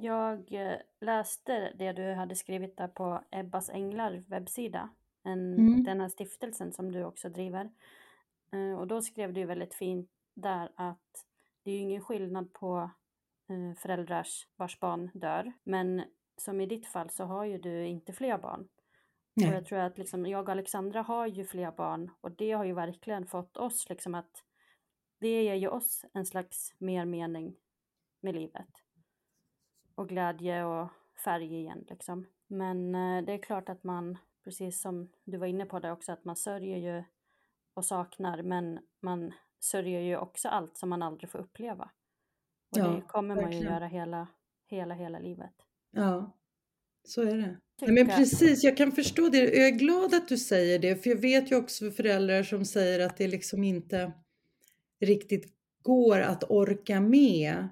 [0.00, 4.88] Jag eh, läste det du hade skrivit där på Ebbas Änglar webbsida.
[5.22, 5.84] En, mm.
[5.84, 7.70] Den här stiftelsen som du också driver.
[8.52, 11.26] Eh, och då skrev du väldigt fint där att
[11.62, 12.90] det är ju ingen skillnad på
[13.48, 15.52] eh, föräldrars vars barn dör.
[15.64, 16.02] Men
[16.36, 18.68] som i ditt fall så har ju du inte fler barn.
[19.34, 19.48] Nej.
[19.48, 22.64] Och jag tror att liksom, jag och Alexandra har ju fler barn och det har
[22.64, 24.44] ju verkligen fått oss liksom att
[25.20, 27.56] det ger ju oss en slags mer mening
[28.20, 28.68] med livet.
[29.98, 30.88] Och glädje och
[31.24, 32.26] färg igen liksom.
[32.46, 36.12] Men eh, det är klart att man, precis som du var inne på det också,
[36.12, 37.04] att man sörjer ju
[37.74, 41.90] och saknar men man sörjer ju också allt som man aldrig får uppleva.
[42.70, 44.26] Och ja, det kommer man ju göra hela,
[44.66, 45.54] hela, hela livet.
[45.90, 46.32] Ja,
[47.04, 47.56] så är det.
[47.80, 49.38] Nej, men precis, jag kan förstå det.
[49.38, 53.06] Jag är glad att du säger det, för jag vet ju också föräldrar som säger
[53.06, 54.12] att det liksom inte
[55.00, 57.68] riktigt går att orka med.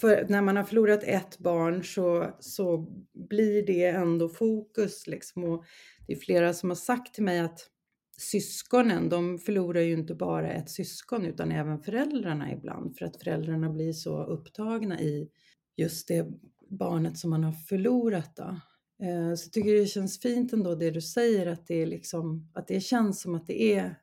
[0.00, 5.06] För när man har förlorat ett barn så, så blir det ändå fokus.
[5.06, 5.44] Liksom.
[5.44, 5.64] Och
[6.06, 7.70] det är flera som har sagt till mig att
[8.18, 13.70] syskonen, de förlorar ju inte bara ett syskon utan även föräldrarna ibland för att föräldrarna
[13.70, 15.30] blir så upptagna i
[15.76, 16.26] just det
[16.70, 18.36] barnet som man har förlorat.
[18.36, 18.60] Då.
[19.06, 22.50] Eh, så jag tycker det känns fint ändå det du säger att det, är liksom,
[22.54, 23.94] att det känns som att det är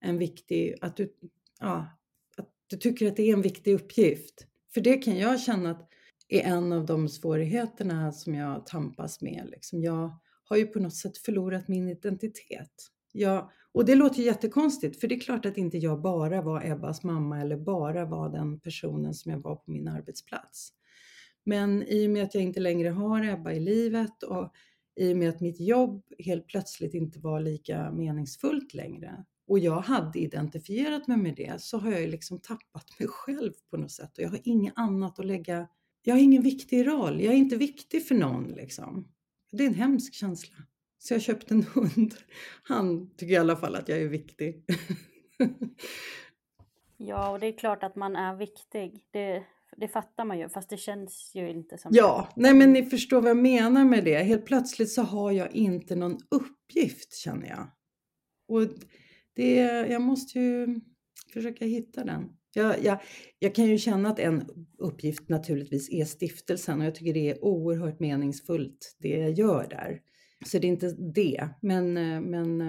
[0.00, 1.12] en viktig, att du,
[1.60, 1.86] ja,
[2.36, 4.46] att du tycker att det är en viktig uppgift.
[4.74, 5.88] För det kan jag känna att
[6.28, 9.48] är en av de svårigheterna som jag tampas med.
[9.50, 9.82] Liksom.
[9.82, 12.90] Jag har ju på något sätt förlorat min identitet.
[13.12, 16.64] Jag, och det låter ju jättekonstigt, för det är klart att inte jag bara var
[16.64, 20.68] Ebbas mamma eller bara var den personen som jag var på min arbetsplats.
[21.44, 24.52] Men i och med att jag inte längre har Ebba i livet och
[24.96, 29.80] i och med att mitt jobb helt plötsligt inte var lika meningsfullt längre och jag
[29.80, 34.18] hade identifierat mig med det så har jag liksom tappat mig själv på något sätt
[34.18, 35.68] och jag har inget annat att lägga.
[36.02, 37.20] Jag har ingen viktig roll.
[37.20, 39.08] Jag är inte viktig för någon liksom.
[39.52, 40.56] Det är en hemsk känsla.
[40.98, 42.14] Så jag köpte en hund.
[42.62, 44.64] Han tycker i alla fall att jag är viktig.
[46.96, 49.06] ja, och det är klart att man är viktig.
[49.10, 49.44] Det,
[49.76, 53.20] det fattar man ju, fast det känns ju inte som Ja, nej men ni förstår
[53.20, 54.18] vad jag menar med det.
[54.18, 57.66] Helt plötsligt så har jag inte någon uppgift känner jag.
[58.48, 58.68] Och
[59.34, 59.54] det,
[59.90, 60.80] jag måste ju
[61.32, 62.24] försöka hitta den.
[62.54, 62.98] Jag, jag,
[63.38, 64.44] jag kan ju känna att en
[64.78, 70.00] uppgift naturligtvis är stiftelsen och jag tycker det är oerhört meningsfullt det jag gör där.
[70.46, 71.92] Så det är inte det, men,
[72.30, 72.60] men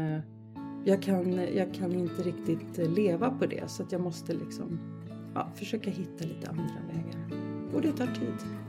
[0.85, 4.79] jag, kan, jag kan inte riktigt leva på det så att jag måste liksom
[5.35, 7.29] ja, försöka hitta lite andra vägar.
[7.73, 8.64] Och det tar tid.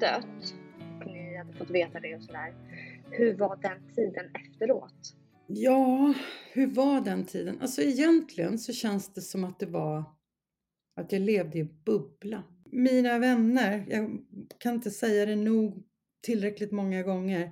[0.00, 0.54] Dött
[1.00, 2.54] och ni hade fått veta det och sådär?
[3.10, 5.14] Hur var den tiden efteråt?
[5.46, 6.14] Ja,
[6.52, 7.60] hur var den tiden?
[7.60, 10.04] Alltså egentligen så känns det som att det var
[10.96, 12.42] att jag levde i en bubbla.
[12.72, 14.20] Mina vänner, jag
[14.58, 15.84] kan inte säga det nog
[16.22, 17.42] tillräckligt många gånger,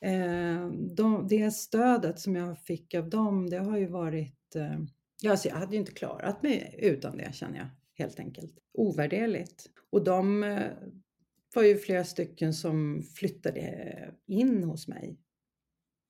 [0.00, 4.56] eh, de, det stödet som jag fick av dem, det har ju varit...
[4.56, 7.68] Eh, alltså jag hade ju inte klarat mig utan det känner jag
[8.04, 8.52] helt enkelt.
[8.74, 9.66] Ovärderligt.
[9.90, 10.70] Och de eh,
[11.54, 15.18] var ju flera stycken som flyttade eh, in hos mig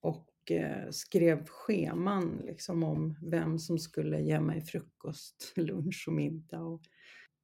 [0.03, 6.61] och eh, skrev scheman liksom om vem som skulle ge mig frukost, lunch och middag.
[6.61, 6.83] Och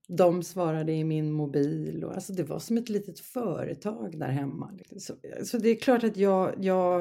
[0.09, 4.71] de svarade i min mobil och alltså det var som ett litet företag där hemma.
[4.79, 5.01] Liksom.
[5.01, 7.01] Så, eh, så det är klart att jag, jag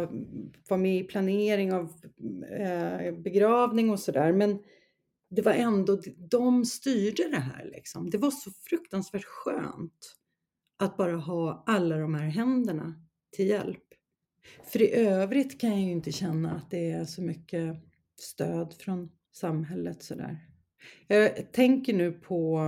[0.69, 1.93] var med i planering av
[2.49, 4.60] eh, begravning och sådär men
[5.29, 8.10] det var ändå, de styrde det här liksom.
[8.10, 10.15] Det var så fruktansvärt skönt
[10.83, 12.93] att bara ha alla de här händerna
[13.35, 13.83] till hjälp.
[14.63, 17.77] För i övrigt kan jag ju inte känna att det är så mycket
[18.19, 20.47] stöd från samhället sådär.
[21.07, 22.61] Jag tänker nu på,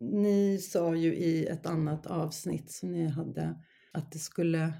[0.00, 4.72] ni sa ju i ett annat avsnitt som ni hade att det skulle,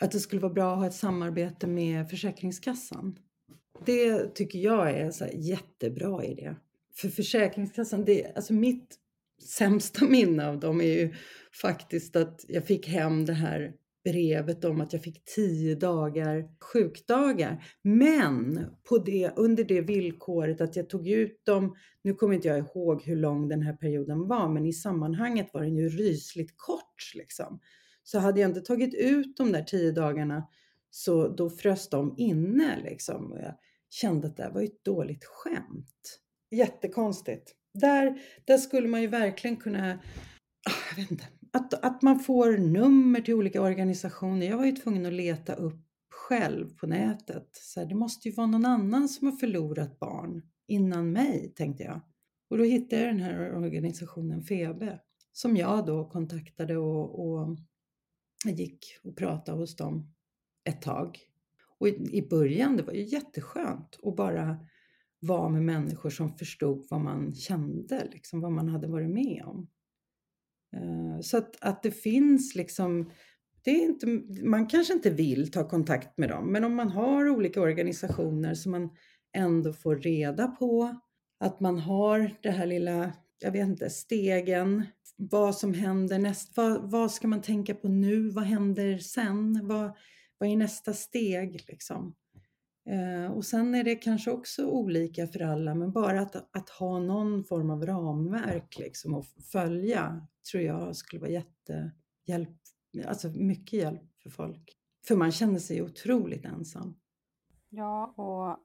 [0.00, 3.18] att det skulle vara bra att ha ett samarbete med Försäkringskassan.
[3.86, 6.54] Det tycker jag är en jättebra idé.
[6.96, 8.98] För Försäkringskassan, det, alltså mitt
[9.42, 11.14] sämsta minne av dem är ju
[11.62, 13.72] faktiskt att jag fick hem det här
[14.04, 17.64] brevet om att jag fick tio dagar sjukdagar.
[17.82, 22.58] Men på det, under det villkoret att jag tog ut dem, nu kommer inte jag
[22.58, 27.12] ihåg hur lång den här perioden var, men i sammanhanget var den ju rysligt kort
[27.14, 27.60] liksom.
[28.02, 30.48] Så hade jag inte tagit ut de där tio dagarna
[30.90, 33.32] så då frös de inne liksom.
[33.32, 33.54] Och jag
[33.90, 36.20] kände att det var ett dåligt skämt.
[36.50, 37.54] Jättekonstigt.
[37.74, 39.98] Där, där skulle man ju verkligen kunna,
[40.70, 44.46] ah, jag vet inte, att, att man får nummer till olika organisationer.
[44.46, 47.48] Jag var ju tvungen att leta upp själv på nätet.
[47.52, 51.82] Så här, det måste ju vara någon annan som har förlorat barn innan mig, tänkte
[51.82, 52.00] jag.
[52.50, 55.00] Och då hittade jag den här organisationen Febe
[55.32, 57.56] som jag då kontaktade och, och
[58.44, 60.14] gick och pratade hos dem
[60.64, 61.18] ett tag.
[61.78, 64.66] Och i, i början, det var ju jätteskönt att bara
[65.26, 69.68] vara med människor som förstod vad man kände, liksom vad man hade varit med om.
[70.76, 73.10] Eh, så att, att det finns liksom,
[73.64, 74.06] det är inte,
[74.44, 78.72] man kanske inte vill ta kontakt med dem, men om man har olika organisationer som
[78.72, 78.90] man
[79.36, 81.00] ändå får reda på,
[81.40, 86.90] att man har det här lilla, jag vet inte, stegen, vad som händer näst, vad,
[86.90, 89.96] vad ska man tänka på nu, vad händer sen, vad,
[90.38, 92.14] vad är nästa steg liksom?
[92.86, 96.98] Eh, och sen är det kanske också olika för alla, men bara att, att ha
[96.98, 102.58] någon form av ramverk liksom att följa tror jag skulle vara jättehjälp,
[103.06, 104.78] alltså mycket hjälp för folk.
[105.06, 107.00] För man känner sig otroligt ensam.
[107.68, 108.64] Ja, och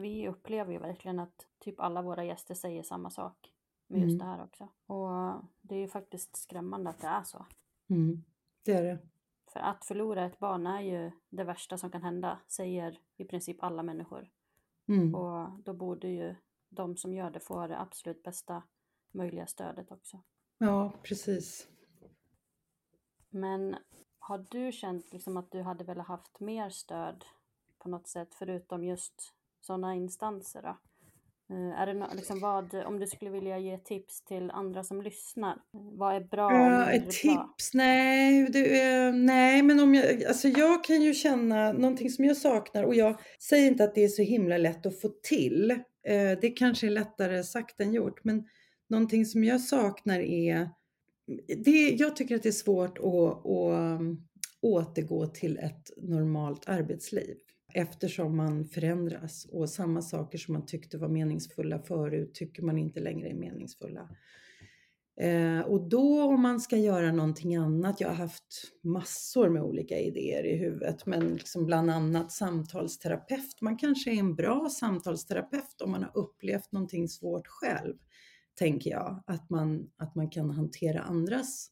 [0.00, 3.52] vi upplever ju verkligen att typ alla våra gäster säger samma sak
[3.88, 4.18] med just mm.
[4.18, 4.68] det här också.
[4.86, 7.46] Och det är ju faktiskt skrämmande att det är så.
[7.90, 8.24] Mm,
[8.64, 8.98] det är det.
[9.52, 13.62] För att förlora ett barn är ju det värsta som kan hända, säger i princip
[13.62, 14.30] alla människor.
[14.88, 15.14] Mm.
[15.14, 16.34] Och då borde ju
[16.68, 18.62] de som gör det få det absolut bästa
[19.12, 20.22] möjliga stödet också.
[20.58, 21.68] Ja, precis.
[23.30, 23.76] Men
[24.18, 27.24] har du känt liksom att du hade velat haft mer stöd
[27.78, 30.62] på något sätt förutom just sådana instanser?
[30.62, 30.76] Då?
[31.50, 35.02] Eh, är det no liksom vad, om du skulle vilja ge tips till andra som
[35.02, 36.50] lyssnar, vad är bra?
[36.50, 37.24] Uh, ett tips?
[37.24, 37.54] Bra?
[37.74, 42.84] Nej, det, nej, men om jag, alltså jag kan ju känna någonting som jag saknar
[42.84, 45.70] och jag säger inte att det är så himla lätt att få till.
[45.70, 48.44] Uh, det kanske är lättare sagt än gjort, men
[48.88, 50.68] någonting som jag saknar är,
[51.64, 54.26] det, jag tycker att det är svårt att, att um,
[54.62, 57.36] återgå till ett normalt arbetsliv
[57.74, 63.00] eftersom man förändras och samma saker som man tyckte var meningsfulla förut tycker man inte
[63.00, 64.08] längre är meningsfulla.
[65.20, 69.98] Eh, och då om man ska göra någonting annat, jag har haft massor med olika
[69.98, 73.60] idéer i huvudet, men liksom bland annat samtalsterapeut.
[73.60, 77.94] Man kanske är en bra samtalsterapeut om man har upplevt någonting svårt själv,
[78.54, 79.22] tänker jag.
[79.26, 81.70] Att man, att man kan hantera andras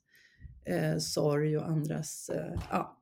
[0.64, 2.98] eh, sorg och andras eh, ja,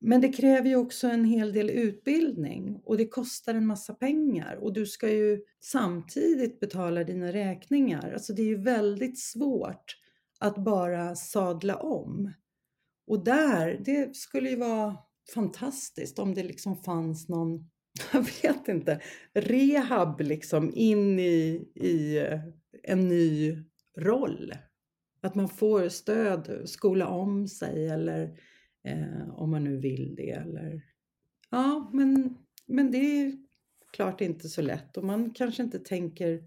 [0.00, 4.56] men det kräver ju också en hel del utbildning och det kostar en massa pengar
[4.56, 8.12] och du ska ju samtidigt betala dina räkningar.
[8.12, 9.96] Alltså det är ju väldigt svårt
[10.40, 12.32] att bara sadla om.
[13.06, 14.96] Och där, det skulle ju vara
[15.34, 17.70] fantastiskt om det liksom fanns någon,
[18.12, 19.00] jag vet inte,
[19.34, 22.40] rehab liksom in i, i eh,
[22.82, 23.56] en ny
[23.98, 24.52] roll.
[25.22, 28.38] Att man får stöd, skola om sig eller
[28.84, 30.82] Eh, om man nu vill det eller...
[31.50, 33.32] Ja, men, men det är
[33.92, 36.44] klart inte så lätt och man kanske inte tänker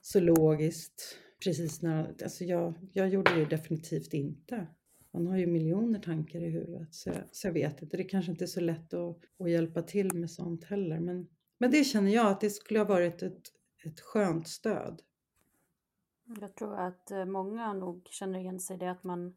[0.00, 2.08] så logiskt precis när...
[2.22, 4.66] Alltså jag, jag gjorde det definitivt inte.
[5.12, 7.96] Man har ju miljoner tankar i huvudet så jag, så jag vet inte.
[7.96, 11.00] Det kanske inte är så lätt att, att hjälpa till med sånt heller.
[11.00, 13.42] Men, men det känner jag att det skulle ha varit ett,
[13.84, 15.02] ett skönt stöd.
[16.40, 19.36] Jag tror att eh, många nog känner igen sig i det att man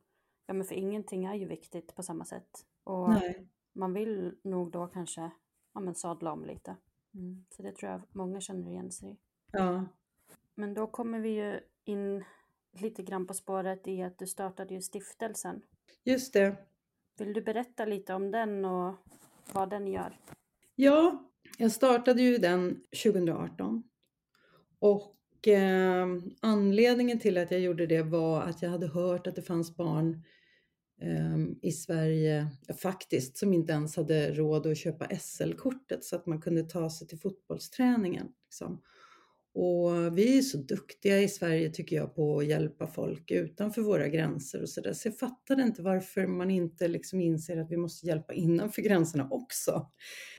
[0.51, 2.65] Ja men för ingenting är ju viktigt på samma sätt.
[2.83, 3.47] Och Nej.
[3.73, 5.31] man vill nog då kanske
[5.73, 6.75] ja, men sadla om lite.
[7.13, 7.45] Mm.
[7.49, 9.17] Så det tror jag många känner igen sig i.
[9.51, 9.85] Ja.
[10.55, 12.23] Men då kommer vi ju in
[12.71, 15.61] lite grann på spåret i att du startade ju stiftelsen.
[16.03, 16.55] Just det.
[17.17, 18.95] Vill du berätta lite om den och
[19.53, 20.19] vad den gör?
[20.75, 23.83] Ja, jag startade ju den 2018.
[24.79, 26.07] Och eh,
[26.41, 30.23] anledningen till att jag gjorde det var att jag hade hört att det fanns barn
[31.01, 32.47] Ehm, i Sverige
[32.81, 37.07] faktiskt som inte ens hade råd att köpa SL-kortet så att man kunde ta sig
[37.07, 38.27] till fotbollsträningen.
[38.45, 38.81] Liksom.
[39.53, 44.07] Och vi är så duktiga i Sverige tycker jag på att hjälpa folk utanför våra
[44.07, 44.93] gränser och sådär.
[44.93, 49.27] Så jag fattade inte varför man inte liksom inser att vi måste hjälpa innanför gränserna
[49.31, 49.91] också.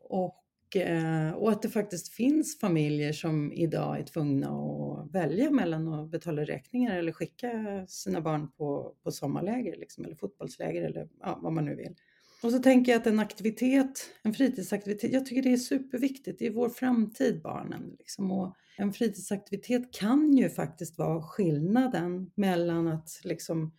[0.03, 0.42] Och
[0.77, 6.11] Eh, och att det faktiskt finns familjer som idag är tvungna att välja mellan att
[6.11, 11.53] betala räkningar eller skicka sina barn på, på sommarläger liksom, eller fotbollsläger eller ja, vad
[11.53, 11.95] man nu vill.
[12.43, 16.39] Och så tänker jag att en aktivitet, en fritidsaktivitet, jag tycker det är superviktigt.
[16.39, 17.97] Det är vår framtid, barnen.
[17.99, 18.33] Liksom.
[18.33, 23.73] Och en fritidsaktivitet kan ju faktiskt vara skillnaden mellan att liksom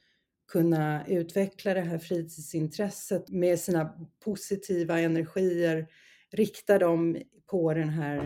[0.52, 5.88] kunna utveckla det här fritidsintresset med sina positiva energier,
[6.34, 8.18] rikta dem på den här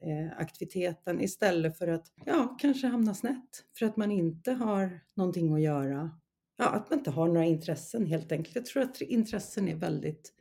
[0.00, 5.54] eh, aktiviteten istället för att ja, kanske hamna snett för att man inte har någonting
[5.54, 6.10] att göra.
[6.56, 8.56] Ja, att man inte har några intressen helt enkelt.
[8.56, 10.32] Jag tror att intressen är väldigt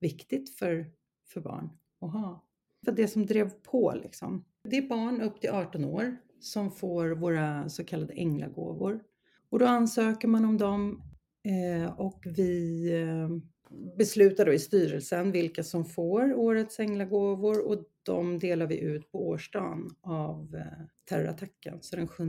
[0.00, 0.86] viktigt för,
[1.28, 1.70] för barn
[2.00, 2.44] att ha.
[2.84, 4.44] För det som drev på liksom.
[4.68, 9.02] Det är barn upp till 18 år som får våra så kallade änglagåvor.
[9.50, 11.02] Och då ansöker man om dem
[11.44, 13.28] eh, och vi eh,
[13.70, 19.28] beslutar då i styrelsen vilka som får årets änglagåvor och de delar vi ut på
[19.28, 22.24] årsdagen av eh, terrorattacken, så den 7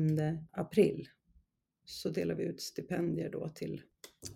[0.52, 1.10] april.
[1.86, 3.82] Så delar vi ut stipendier då till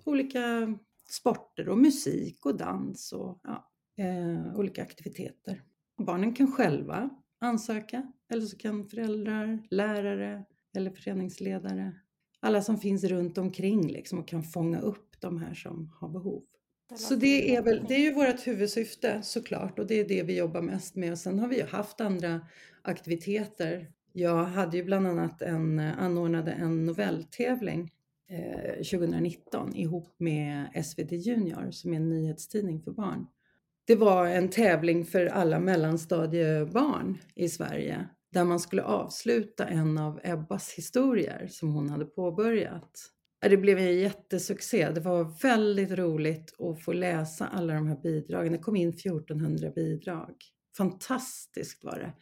[0.05, 0.75] olika
[1.09, 5.63] sporter och musik och dans och ja, eh, olika aktiviteter.
[5.97, 10.45] Barnen kan själva ansöka eller så kan föräldrar, lärare
[10.75, 11.95] eller föreningsledare,
[12.39, 16.43] alla som finns runt omkring liksom och kan fånga upp de här som har behov.
[16.95, 20.37] Så det är, väl, det är ju vårt huvudsyfte såklart och det är det vi
[20.37, 21.11] jobbar mest med.
[21.11, 22.41] Och sen har vi ju haft andra
[22.81, 23.87] aktiviteter.
[24.13, 27.91] Jag hade ju bland annat en, anordnade en novelltävling
[28.29, 33.27] eh, 2019 ihop med SvD Junior som är en nyhetstidning för barn.
[33.85, 40.19] Det var en tävling för alla mellanstadiebarn i Sverige där man skulle avsluta en av
[40.23, 43.11] Ebbas historier som hon hade påbörjat.
[43.41, 44.89] Det blev en jättesuccé.
[44.89, 48.51] Det var väldigt roligt att få läsa alla de här bidragen.
[48.51, 50.35] Det kom in 1400 bidrag.
[50.77, 52.13] Fantastiskt var det.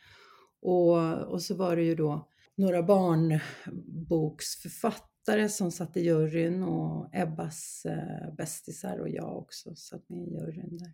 [0.62, 7.86] Och, och så var det ju då några barnboksförfattare som satt i juryn och Ebbas
[7.86, 10.94] eh, bästisar och jag också satt med i juryn där.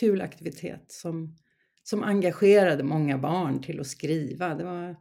[0.00, 1.36] Kul aktivitet som,
[1.82, 4.54] som engagerade många barn till att skriva.
[4.54, 4.96] Det var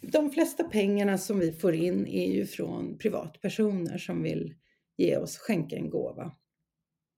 [0.00, 4.54] de flesta pengarna som vi får in är ju från privatpersoner som vill
[4.96, 6.32] ge oss, skänka en gåva.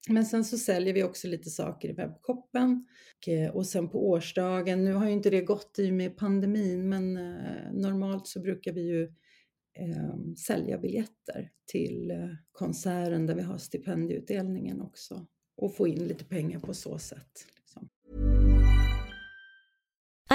[0.09, 2.87] Men sen så säljer vi också lite saker i webbkoppen
[3.27, 6.89] eh, och sen på årsdagen, nu har ju inte det gått i och med pandemin,
[6.89, 9.13] men eh, normalt så brukar vi ju
[9.79, 16.25] ehm, sälja biljetter till eh, konserten där vi har stipendieutdelningen också och få in lite
[16.25, 17.47] pengar på så sätt.
[17.57, 17.89] Liksom.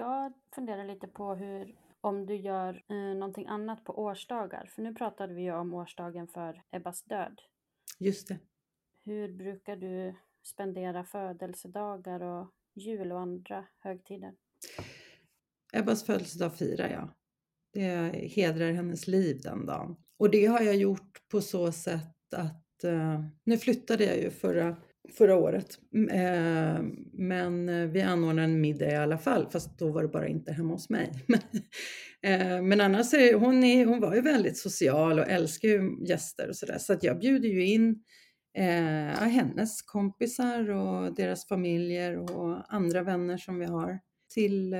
[0.00, 4.66] Jag funderar lite på hur, om du gör eh, någonting annat på årsdagar.
[4.66, 7.40] För nu pratade vi ju om årsdagen för Ebbas död.
[7.98, 8.38] Just det.
[9.04, 14.34] Hur brukar du spendera födelsedagar och jul och andra högtider?
[15.72, 17.08] Ebbas födelsedag firar jag.
[17.72, 17.88] Det
[18.28, 19.96] hedrar hennes liv den dagen.
[20.18, 24.76] Och det har jag gjort på så sätt att uh, nu flyttade jag ju förra,
[25.18, 25.78] förra året.
[26.10, 26.82] Eh,
[27.12, 30.52] men eh, vi anordnade en middag i alla fall, fast då var det bara inte
[30.52, 31.12] hemma hos mig.
[32.22, 36.48] Eh, men annars är hon, är, hon var ju väldigt social och älskar ju gäster
[36.48, 36.78] och sådär.
[36.78, 38.02] Så att jag bjuder ju in
[39.18, 43.98] hennes kompisar och deras familjer och andra vänner som vi har
[44.34, 44.74] till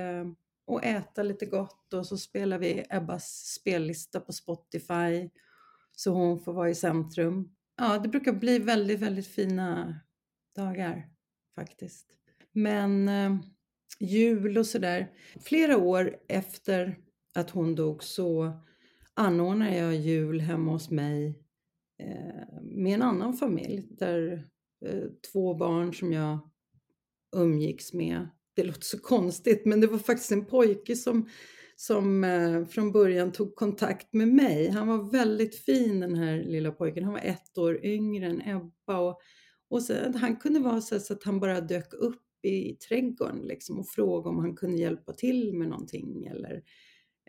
[0.67, 5.29] och äta lite gott och så spelar vi Ebbas spellista på Spotify
[5.91, 7.49] så hon får vara i centrum.
[7.77, 9.99] Ja, det brukar bli väldigt, väldigt fina
[10.55, 11.09] dagar
[11.55, 12.07] faktiskt.
[12.51, 13.37] Men eh,
[13.99, 15.11] jul och sådär.
[15.39, 16.99] Flera år efter
[17.35, 18.51] att hon dog så
[19.13, 21.43] anordnade jag jul hemma hos mig
[21.99, 24.47] eh, med en annan familj där
[24.85, 26.39] eh, två barn som jag
[27.35, 31.29] umgicks med det låter så konstigt, men det var faktiskt en pojke som,
[31.75, 34.69] som eh, från början tog kontakt med mig.
[34.69, 37.03] Han var väldigt fin den här lilla pojken.
[37.03, 39.21] Han var ett år yngre än Ebba och,
[39.71, 43.79] och så, han kunde vara så, så att han bara dök upp i trädgården liksom
[43.79, 46.63] och frågade om han kunde hjälpa till med någonting eller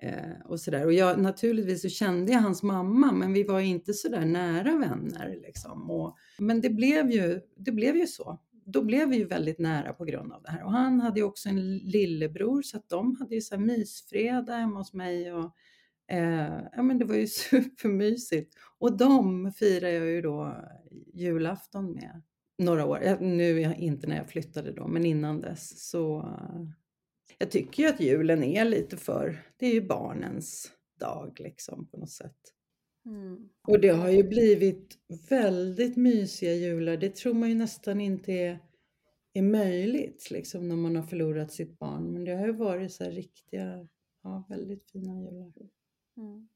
[0.03, 0.87] eh, och sådär.
[0.87, 4.79] Och jag, naturligtvis så kände jag hans mamma men vi var inte så där nära
[4.79, 5.91] vänner liksom.
[5.91, 9.93] Och, men det blev, ju, det blev ju så då blev vi ju väldigt nära
[9.93, 10.65] på grund av det här.
[10.65, 14.55] Och han hade ju också en lillebror så att de hade ju så här mysfredag
[14.55, 15.33] hemma hos mig.
[15.33, 15.57] Och,
[16.09, 18.55] eh, ja men det var ju supermysigt.
[18.79, 20.57] Och de firar jag ju då
[21.15, 22.23] julafton med
[22.59, 23.17] några år.
[23.21, 25.89] Nu inte när jag flyttade då, men innan dess.
[25.91, 26.29] Så
[27.39, 31.97] jag tycker ju att julen är lite för, det är ju barnens dag liksom på
[31.97, 32.37] något sätt.
[33.07, 33.49] Mm.
[33.69, 34.99] Och det har ju blivit
[35.29, 36.97] väldigt mysiga jular.
[36.97, 38.59] Det tror man ju nästan inte är,
[39.33, 42.13] är möjligt liksom när man har förlorat sitt barn.
[42.13, 43.89] Men det har ju varit så här riktiga,
[44.23, 45.53] ja väldigt fina jular.
[46.17, 46.49] Mm.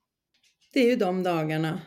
[0.72, 1.82] Det är ju de dagarna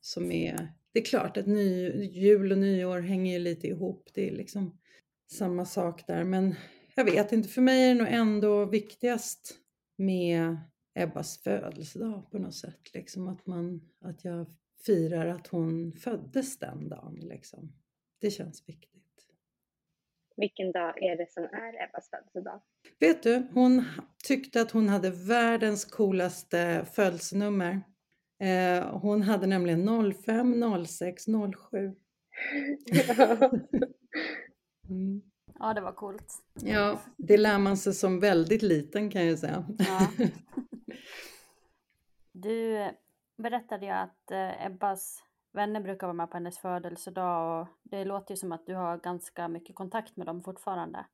[0.00, 4.10] som är, det är klart att ny, jul och nyår hänger lite ihop.
[4.14, 4.78] Det är liksom
[5.32, 6.24] samma sak där.
[6.24, 6.54] Men
[6.94, 9.58] jag vet inte, för mig är det nog ändå viktigast
[9.98, 10.56] med
[10.94, 12.94] Ebbas födelsedag på något sätt.
[12.94, 14.46] Liksom att, man, att jag
[14.86, 17.14] firar att hon föddes den dagen.
[17.20, 17.72] Liksom.
[18.20, 19.02] Det känns viktigt.
[20.36, 22.62] Vilken dag är det som är Ebbas födelsedag?
[23.00, 23.84] Vet du, hon
[24.24, 27.82] tyckte att hon hade världens coolaste födelsenummer.
[28.44, 31.94] Eh, hon hade nämligen 05, 06, 07.
[34.88, 35.22] mm.
[35.58, 36.42] Ja, det var coolt.
[36.54, 39.64] Ja, det lär man sig som väldigt liten kan jag säga.
[39.78, 40.08] Ja.
[42.36, 42.90] Du
[43.36, 45.22] berättade ju att eh, Ebbas
[45.52, 48.98] vänner brukar vara med på hennes födelsedag och det låter ju som att du har
[48.98, 51.06] ganska mycket kontakt med dem fortfarande.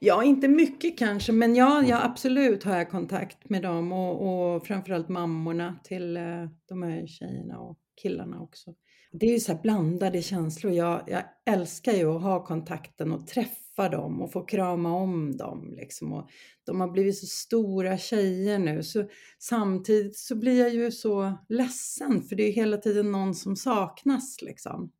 [0.00, 4.66] Ja, inte mycket kanske, men ja, ja absolut har jag kontakt med dem och, och
[4.66, 8.74] framförallt mammorna till eh, de här tjejerna och killarna också.
[9.12, 10.72] Det är ju så blandade känslor.
[10.72, 15.74] Jag, jag älskar ju att ha kontakten och träffa dem och få krama om dem.
[15.76, 16.12] Liksom.
[16.12, 16.30] Och
[16.66, 18.82] de har blivit så stora tjejer nu.
[18.82, 19.08] Så
[19.38, 24.42] samtidigt så blir jag ju så ledsen för det är hela tiden någon som saknas.
[24.42, 24.92] Liksom.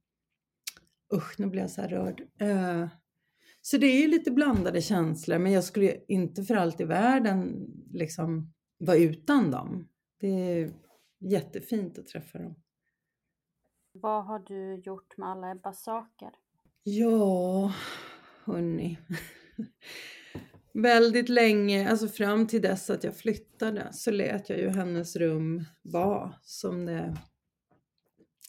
[1.15, 2.21] Usch, nu blir jag så här rörd.
[2.43, 2.87] Uh,
[3.71, 8.53] så det är lite blandade känslor men jag skulle inte för allt i världen liksom
[8.79, 9.89] vara utan dem.
[10.21, 10.73] Det är
[11.21, 12.55] jättefint att träffa dem.
[13.93, 16.29] Vad har du gjort med alla Ebbas saker?
[16.83, 17.73] Ja,
[18.45, 18.99] hörni.
[20.75, 25.65] Väldigt länge, alltså fram till dess att jag flyttade, så lät jag ju hennes rum
[25.83, 27.17] vara som det,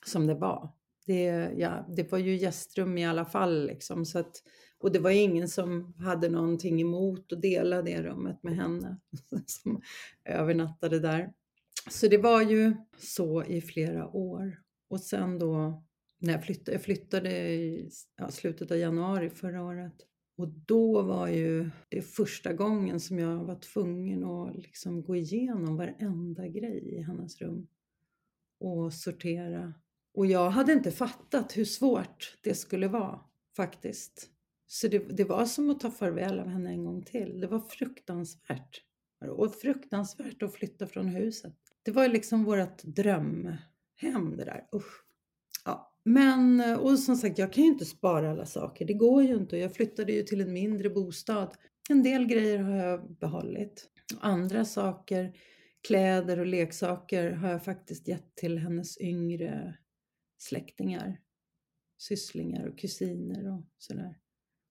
[0.06, 0.72] som det var.
[1.06, 4.44] Det, ja, det var ju gästrum i alla fall liksom, så att,
[4.80, 8.98] och det var ingen som hade någonting emot att dela det rummet med henne
[9.46, 9.82] som
[10.26, 11.34] övernattade där.
[11.90, 14.62] Så det var ju så i flera år.
[14.90, 15.84] Och sen då
[16.20, 19.96] när jag flyttade, jag flyttade i ja, slutet av januari förra året.
[20.38, 25.78] Och då var ju det första gången som jag var tvungen att liksom gå igenom
[25.78, 27.68] varenda grej i hennes rum
[28.60, 29.74] och sortera.
[30.14, 33.20] Och jag hade inte fattat hur svårt det skulle vara
[33.56, 34.30] faktiskt.
[34.72, 37.40] Så det, det var som att ta farväl av henne en gång till.
[37.42, 38.84] Det var fruktansvärt.
[39.38, 41.56] Och fruktansvärt att flytta från huset.
[41.84, 44.68] Det var liksom vårt drömhem det där.
[44.76, 45.04] Usch.
[45.66, 45.96] Ja.
[46.04, 48.86] Men, och som sagt, jag kan ju inte spara alla saker.
[48.86, 49.58] Det går ju inte.
[49.58, 51.56] Jag flyttade ju till en mindre bostad.
[51.90, 53.90] En del grejer har jag behållit.
[54.20, 55.34] Andra saker,
[55.88, 59.78] kläder och leksaker har jag faktiskt gett till hennes yngre
[60.38, 61.20] släktingar.
[61.98, 64.18] Sysslingar och kusiner och sådär.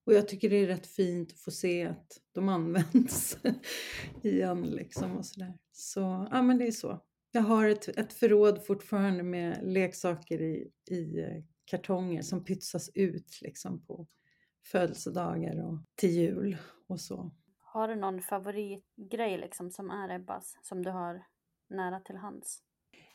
[0.08, 3.38] Och jag tycker det är rätt fint att få se att de används
[4.22, 5.58] igen liksom och sådär.
[5.72, 7.00] Så, ja men det är så.
[7.30, 13.38] Jag har ett, ett förråd fortfarande med leksaker i, i eh, kartonger som pytsas ut
[13.42, 14.06] liksom på
[14.64, 16.56] födelsedagar och till jul
[16.86, 17.30] och så.
[17.60, 21.26] Har du någon favoritgrej liksom som är Ebbas som du har
[21.70, 22.62] nära till hands?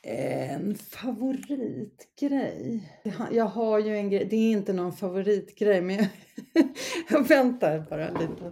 [0.06, 1.70] En favoritgrej?
[3.32, 6.08] Jag har ju en grej, det är inte någon favoritgrej men jag,
[7.10, 8.52] jag väntar bara lite.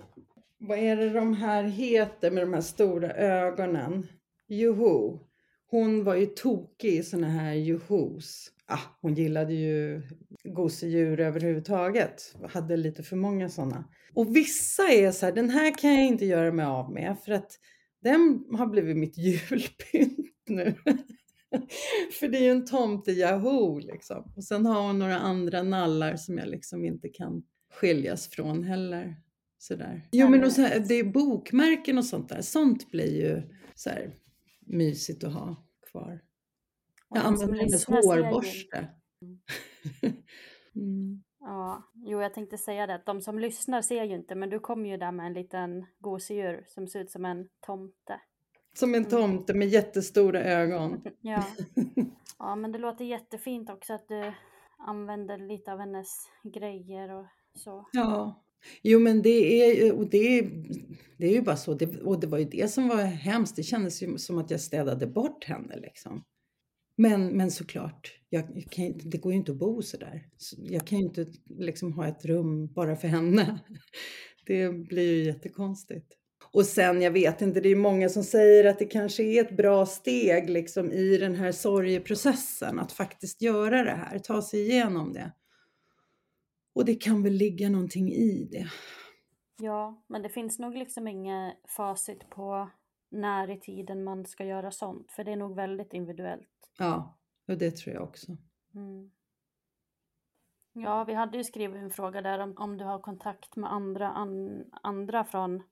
[0.57, 4.07] Vad är det de här heter med de här stora ögonen?
[4.47, 5.17] Juhu.
[5.67, 8.51] hon var ju tokig i såna här juhus.
[8.65, 10.01] Ah, hon gillade ju
[10.43, 12.35] gosedjur överhuvudtaget.
[12.49, 13.85] Hade lite för många sådana.
[14.13, 17.31] Och vissa är så här, den här kan jag inte göra mig av med för
[17.31, 17.51] att
[18.03, 19.17] den har blivit mitt
[19.51, 20.75] julpynt nu.
[22.19, 24.33] för det är ju en tomte Yahoo liksom.
[24.35, 27.43] Och sen har hon några andra nallar som jag liksom inte kan
[27.73, 29.15] skiljas från heller.
[29.57, 30.07] Sådär.
[30.11, 33.41] Jo men och så här, det är bokmärken och sånt där, sånt blir ju
[33.75, 34.15] så här,
[34.59, 35.55] mysigt att ha
[35.91, 36.21] kvar.
[37.09, 38.87] Jag använder hennes hårborste.
[40.75, 41.23] mm.
[41.39, 44.59] Ja, jo jag tänkte säga det att de som lyssnar ser ju inte men du
[44.59, 48.21] kommer ju där med en liten gosedjur som ser ut som en tomte.
[48.73, 51.01] Som en tomte med jättestora ögon.
[51.21, 51.45] Ja.
[52.39, 54.33] ja men det låter jättefint också att du
[54.77, 56.07] använder lite av hennes
[56.43, 57.89] grejer och så.
[57.93, 58.43] Ja,
[58.81, 60.51] jo men det är ju, och det är,
[61.17, 63.63] det är ju bara så, det, och det var ju det som var hemskt, det
[63.63, 66.23] kändes ju som att jag städade bort henne liksom.
[66.95, 70.27] Men, men såklart, jag, jag kan, det går ju inte att bo sådär.
[70.37, 73.59] Så Jag kan ju inte liksom ha ett rum bara för henne.
[74.45, 76.17] Det blir ju jättekonstigt.
[76.53, 79.57] Och sen, jag vet inte, det är många som säger att det kanske är ett
[79.57, 85.13] bra steg liksom i den här sorgeprocessen att faktiskt göra det här, ta sig igenom
[85.13, 85.31] det.
[86.75, 88.67] Och det kan väl ligga någonting i det.
[89.61, 92.69] Ja, men det finns nog liksom inget facit på
[93.11, 96.71] när i tiden man ska göra sånt för det är nog väldigt individuellt.
[96.77, 98.37] Ja, och det tror jag också.
[98.75, 99.11] Mm.
[100.73, 104.09] Ja, vi hade ju skrivit en fråga där om, om du har kontakt med andra,
[104.09, 105.63] an, andra från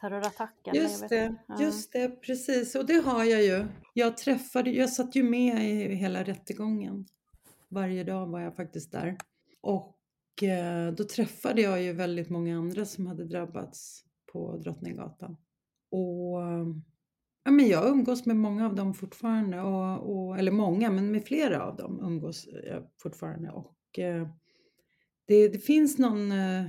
[0.00, 0.74] terrorattacken.
[0.74, 1.34] Just det.
[1.48, 1.62] Ja.
[1.62, 2.74] just det, precis.
[2.74, 3.66] Och det har jag ju.
[3.94, 7.06] Jag träffade, jag satt ju med i hela rättegången.
[7.68, 9.16] Varje dag var jag faktiskt där.
[9.60, 15.36] Och eh, då träffade jag ju väldigt många andra som hade drabbats på Drottninggatan.
[15.90, 16.40] Och
[17.44, 19.60] ja, men jag umgås med många av dem fortfarande.
[19.60, 23.50] Och, och, eller många, men med flera av dem umgås jag fortfarande.
[23.50, 24.28] Och eh,
[25.26, 26.66] det, det finns någon eh,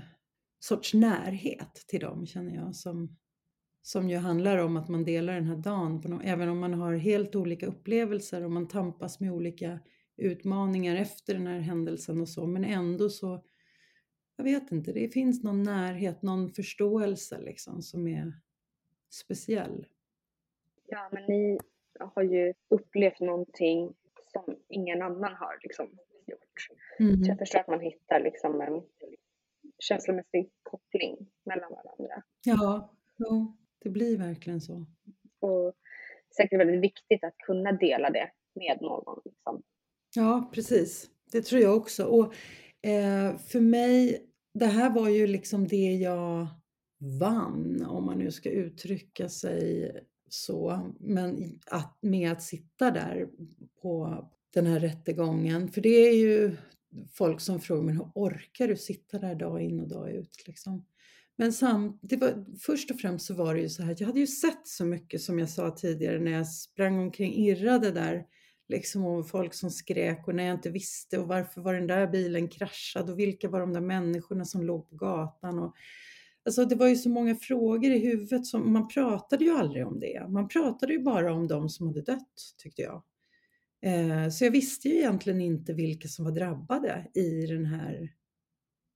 [0.60, 3.18] sorts närhet till dem känner jag som,
[3.82, 6.74] som ju handlar om att man delar den här dagen, på nå- även om man
[6.74, 9.80] har helt olika upplevelser och man tampas med olika
[10.18, 13.44] utmaningar efter den här händelsen och så, men ändå så,
[14.36, 18.34] jag vet inte, det finns någon närhet, någon förståelse liksom som är
[19.10, 19.88] speciell.
[20.88, 21.60] Ja, men ni
[22.00, 23.94] har ju upplevt någonting
[24.32, 25.86] som ingen annan har liksom
[26.26, 26.68] gjort.
[26.98, 28.82] Så jag förstår att man hittar liksom en
[29.80, 32.24] känslomässig koppling mellan varandra.
[32.46, 34.86] Ja, jo, det blir verkligen så.
[35.40, 35.74] Och
[36.38, 39.22] säkert väldigt viktigt att kunna dela det med någon.
[39.26, 39.64] Liksom.
[40.16, 41.10] Ja, precis.
[41.32, 42.06] Det tror jag också.
[42.06, 42.34] Och
[42.90, 46.48] eh, för mig, det här var ju liksom det jag
[47.20, 49.92] vann, om man nu ska uttrycka sig
[50.30, 50.92] så.
[51.00, 53.30] Men att, med att sitta där
[53.82, 55.68] på den här rättegången.
[55.68, 56.56] För det är ju
[57.14, 60.48] folk som frågar, men hur orkar du sitta där dag in och dag ut?
[60.48, 60.86] Liksom?
[61.42, 64.20] Men sam, det var, först och främst så var det ju så här, jag hade
[64.20, 68.26] ju sett så mycket som jag sa tidigare när jag sprang omkring irrade där
[68.70, 72.08] liksom och folk som skrek och när jag inte visste och varför var den där
[72.08, 75.76] bilen kraschad och vilka var de där människorna som låg på gatan och
[76.46, 80.00] Alltså det var ju så många frågor i huvudet som man pratade ju aldrig om
[80.00, 80.28] det.
[80.30, 83.04] Man pratade ju bara om de som hade dött tyckte jag.
[83.82, 88.10] Eh, så jag visste ju egentligen inte vilka som var drabbade i, den här,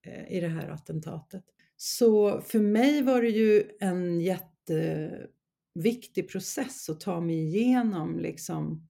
[0.06, 1.55] eh, i det här attentatet.
[1.78, 8.88] Så för mig var det ju en jätteviktig process att ta mig igenom liksom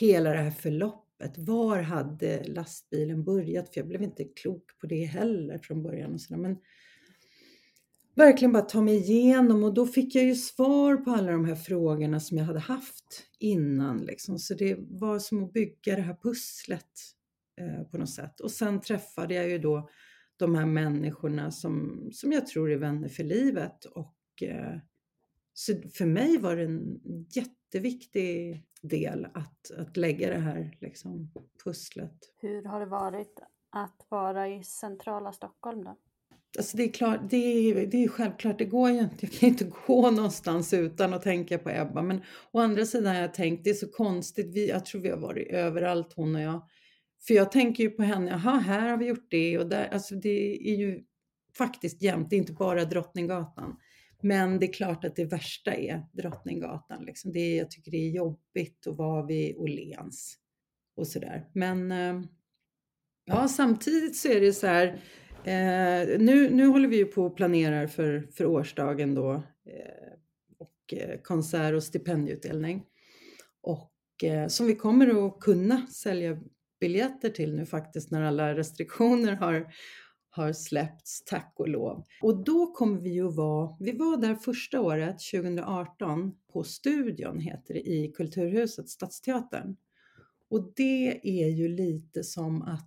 [0.00, 1.38] hela det här förloppet.
[1.38, 3.74] Var hade lastbilen börjat?
[3.74, 6.14] För jag blev inte klok på det heller från början.
[6.14, 6.40] Och sådär.
[6.40, 6.58] Men
[8.14, 11.54] verkligen bara ta mig igenom och då fick jag ju svar på alla de här
[11.54, 13.98] frågorna som jag hade haft innan.
[13.98, 14.38] Liksom.
[14.38, 16.90] Så det var som att bygga det här pusslet
[17.60, 18.40] eh, på något sätt.
[18.40, 19.90] Och sen träffade jag ju då
[20.40, 23.84] de här människorna som, som jag tror är vänner för livet.
[23.84, 24.76] Och, eh,
[25.52, 27.00] så för mig var det en
[27.34, 31.32] jätteviktig del att, att lägga det här liksom,
[31.64, 32.32] pusslet.
[32.36, 35.96] Hur har det varit att vara i centrala Stockholm då?
[36.58, 39.48] Alltså det är klart, det är, det är självklart, det går ju inte, jag kan
[39.48, 42.02] inte gå någonstans utan att tänka på Ebba.
[42.02, 45.10] Men å andra sidan har jag tänkt, det är så konstigt, vi, jag tror vi
[45.10, 46.62] har varit överallt hon och jag.
[47.26, 50.14] För jag tänker ju på henne, jaha här har vi gjort det och där, alltså
[50.14, 51.02] det är ju
[51.58, 53.76] faktiskt jämt, det är inte bara Drottninggatan.
[54.22, 57.04] Men det är klart att det värsta är Drottninggatan.
[57.04, 57.32] Liksom.
[57.32, 60.36] Det är, jag tycker det är jobbigt att vara vid Åhléns
[60.96, 61.48] och sådär.
[61.52, 62.22] Men eh,
[63.24, 64.86] ja, samtidigt så är det så här,
[65.44, 69.32] eh, nu, nu håller vi ju på och planerar för, för årsdagen då
[69.66, 70.12] eh,
[70.58, 72.82] och eh, konsert och stipendieutdelning.
[73.62, 76.38] Och eh, som vi kommer att kunna sälja
[76.80, 79.72] biljetter till nu faktiskt när alla restriktioner har,
[80.30, 82.04] har släppts, tack och lov.
[82.22, 87.74] Och då kommer vi ju vara, vi var där första året, 2018, på Studion heter
[87.74, 89.76] det, i Kulturhuset, Stadsteatern.
[90.50, 92.86] Och det är ju lite som att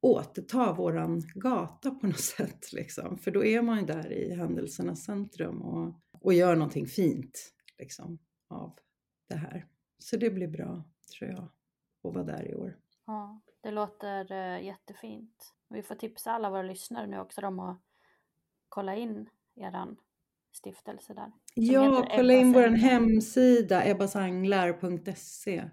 [0.00, 2.72] återta våran gata på något sätt.
[2.72, 3.18] Liksom.
[3.18, 7.52] För då är man ju där i händelsernas centrum och, och gör någonting fint.
[7.78, 8.78] liksom, av
[9.28, 9.66] det här.
[9.98, 10.84] Så det blir bra,
[11.18, 11.48] tror jag,
[12.04, 12.76] att vara där i år.
[13.10, 15.54] Ja, det låter uh, jättefint.
[15.68, 17.80] Vi får tipsa alla våra lyssnare nu också om att
[18.68, 19.96] kolla in eran
[20.52, 21.32] stiftelse där.
[21.54, 25.70] Ja, kolla in vår hemsida ebbasanglar.se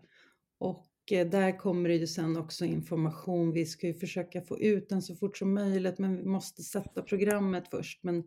[0.58, 3.52] och eh, där kommer det ju sen också information.
[3.52, 7.02] Vi ska ju försöka få ut den så fort som möjligt men vi måste sätta
[7.02, 8.04] programmet först.
[8.04, 8.18] Men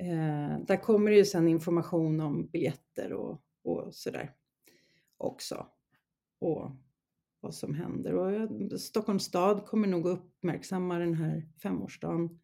[0.00, 4.32] eh, där kommer det ju sen information om biljetter och, och sådär
[5.16, 5.66] också.
[6.40, 6.70] Och
[7.46, 8.14] vad som händer.
[8.14, 12.40] Och Stockholms stad kommer nog uppmärksamma den här femårsdagen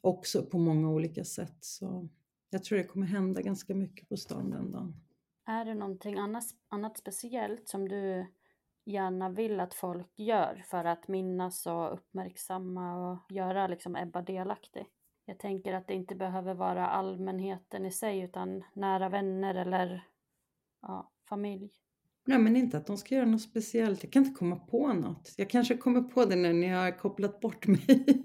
[0.00, 1.56] också på många olika sätt.
[1.60, 2.08] Så
[2.50, 4.94] jag tror det kommer hända ganska mycket på stan den dagen.
[5.46, 8.26] Är det någonting annat, annat speciellt som du
[8.84, 14.86] gärna vill att folk gör för att minnas och uppmärksamma och göra liksom Ebba delaktig?
[15.24, 20.06] Jag tänker att det inte behöver vara allmänheten i sig utan nära vänner eller
[20.82, 21.81] ja, familj.
[22.24, 24.02] Nej, men inte att de ska göra något speciellt.
[24.02, 25.34] Jag kan inte komma på något.
[25.36, 28.24] Jag kanske kommer på det när ni har kopplat bort mig.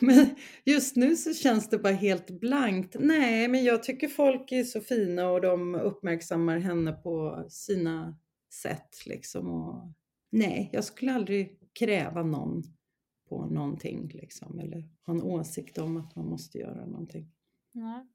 [0.00, 0.26] men
[0.64, 2.96] just nu så känns det bara helt blankt.
[3.00, 8.18] Nej, men jag tycker folk är så fina och de uppmärksammar henne på sina
[8.62, 9.50] sätt liksom.
[9.50, 9.92] Och,
[10.30, 12.62] nej, jag skulle aldrig kräva någon
[13.28, 17.32] på någonting liksom eller ha en åsikt om att man måste göra någonting.
[17.72, 18.06] Nej.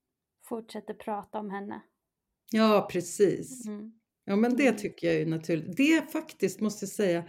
[0.44, 1.82] Fortsätter prata om henne.
[2.52, 3.68] Ja, precis.
[3.68, 4.01] Mm.
[4.26, 5.78] Ja, men det tycker jag är naturligt.
[5.78, 7.24] Det faktiskt måste jag säga,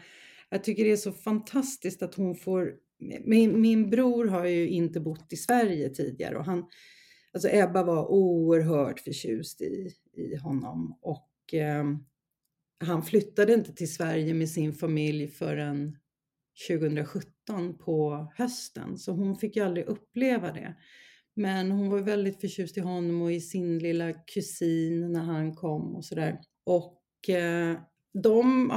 [0.51, 2.75] jag tycker det är så fantastiskt att hon får...
[3.25, 6.65] Min, min bror har ju inte bott i Sverige tidigare och han,
[7.33, 11.85] alltså Ebba var oerhört förtjust i, i honom och eh,
[12.85, 15.97] han flyttade inte till Sverige med sin familj förrän
[16.69, 20.77] 2017 på hösten, så hon fick ju aldrig uppleva det.
[21.35, 25.97] Men hon var väldigt förtjust i honom och i sin lilla kusin när han kom
[25.97, 26.41] och sådär.
[26.65, 27.77] Och eh,
[28.13, 28.73] de,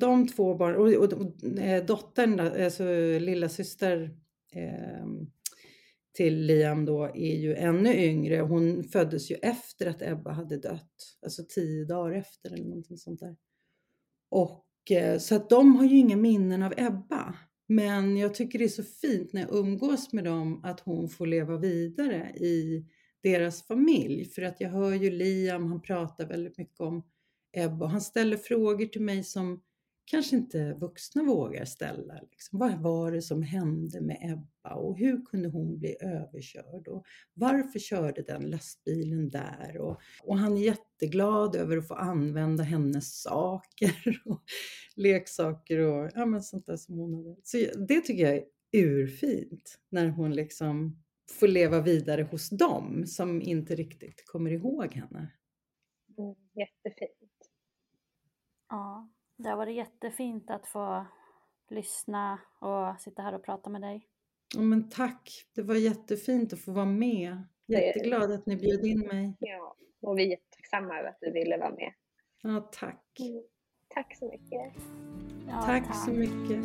[0.00, 2.84] de två barnen och, och, och eh, dottern, alltså
[3.18, 4.16] lilla syster
[4.52, 5.06] eh,
[6.12, 8.40] till Liam då är ju ännu yngre.
[8.40, 13.20] Hon föddes ju efter att Ebba hade dött, alltså tio dagar efter eller någonting sånt
[13.20, 13.36] där.
[14.30, 17.34] Och eh, så att de har ju inga minnen av Ebba.
[17.66, 21.26] Men jag tycker det är så fint när jag umgås med dem att hon får
[21.26, 22.86] leva vidare i
[23.22, 24.24] deras familj.
[24.24, 27.02] För att jag hör ju Liam, han pratar väldigt mycket om
[27.52, 29.62] Ebba och han ställer frågor till mig som
[30.10, 32.14] kanske inte vuxna vågar ställa.
[32.30, 36.88] Liksom, vad var det som hände med Ebba och hur kunde hon bli överkörd?
[36.88, 39.76] Och varför körde den lastbilen där?
[39.78, 44.42] Och, och han är jätteglad över att få använda hennes saker och
[44.96, 47.36] leksaker och ja, men sånt där som hon hade.
[47.42, 47.56] Så
[47.88, 53.74] det tycker jag är urfint när hon liksom får leva vidare hos dem som inte
[53.74, 55.32] riktigt kommer ihåg henne.
[56.18, 57.19] Mm, jättefint.
[58.70, 61.06] Ja, det har varit jättefint att få
[61.68, 64.06] lyssna och sitta här och prata med dig.
[64.54, 67.42] Ja, men tack, det var jättefint att få vara med.
[67.66, 69.36] Jätteglad att ni bjöd in mig.
[69.40, 71.92] Ja, och vi är tacksamma över att du ville vara med.
[72.42, 73.20] Ja, tack.
[73.20, 73.42] Mm.
[73.88, 74.82] Tack så mycket.
[75.48, 76.64] Ja, tack, tack så mycket.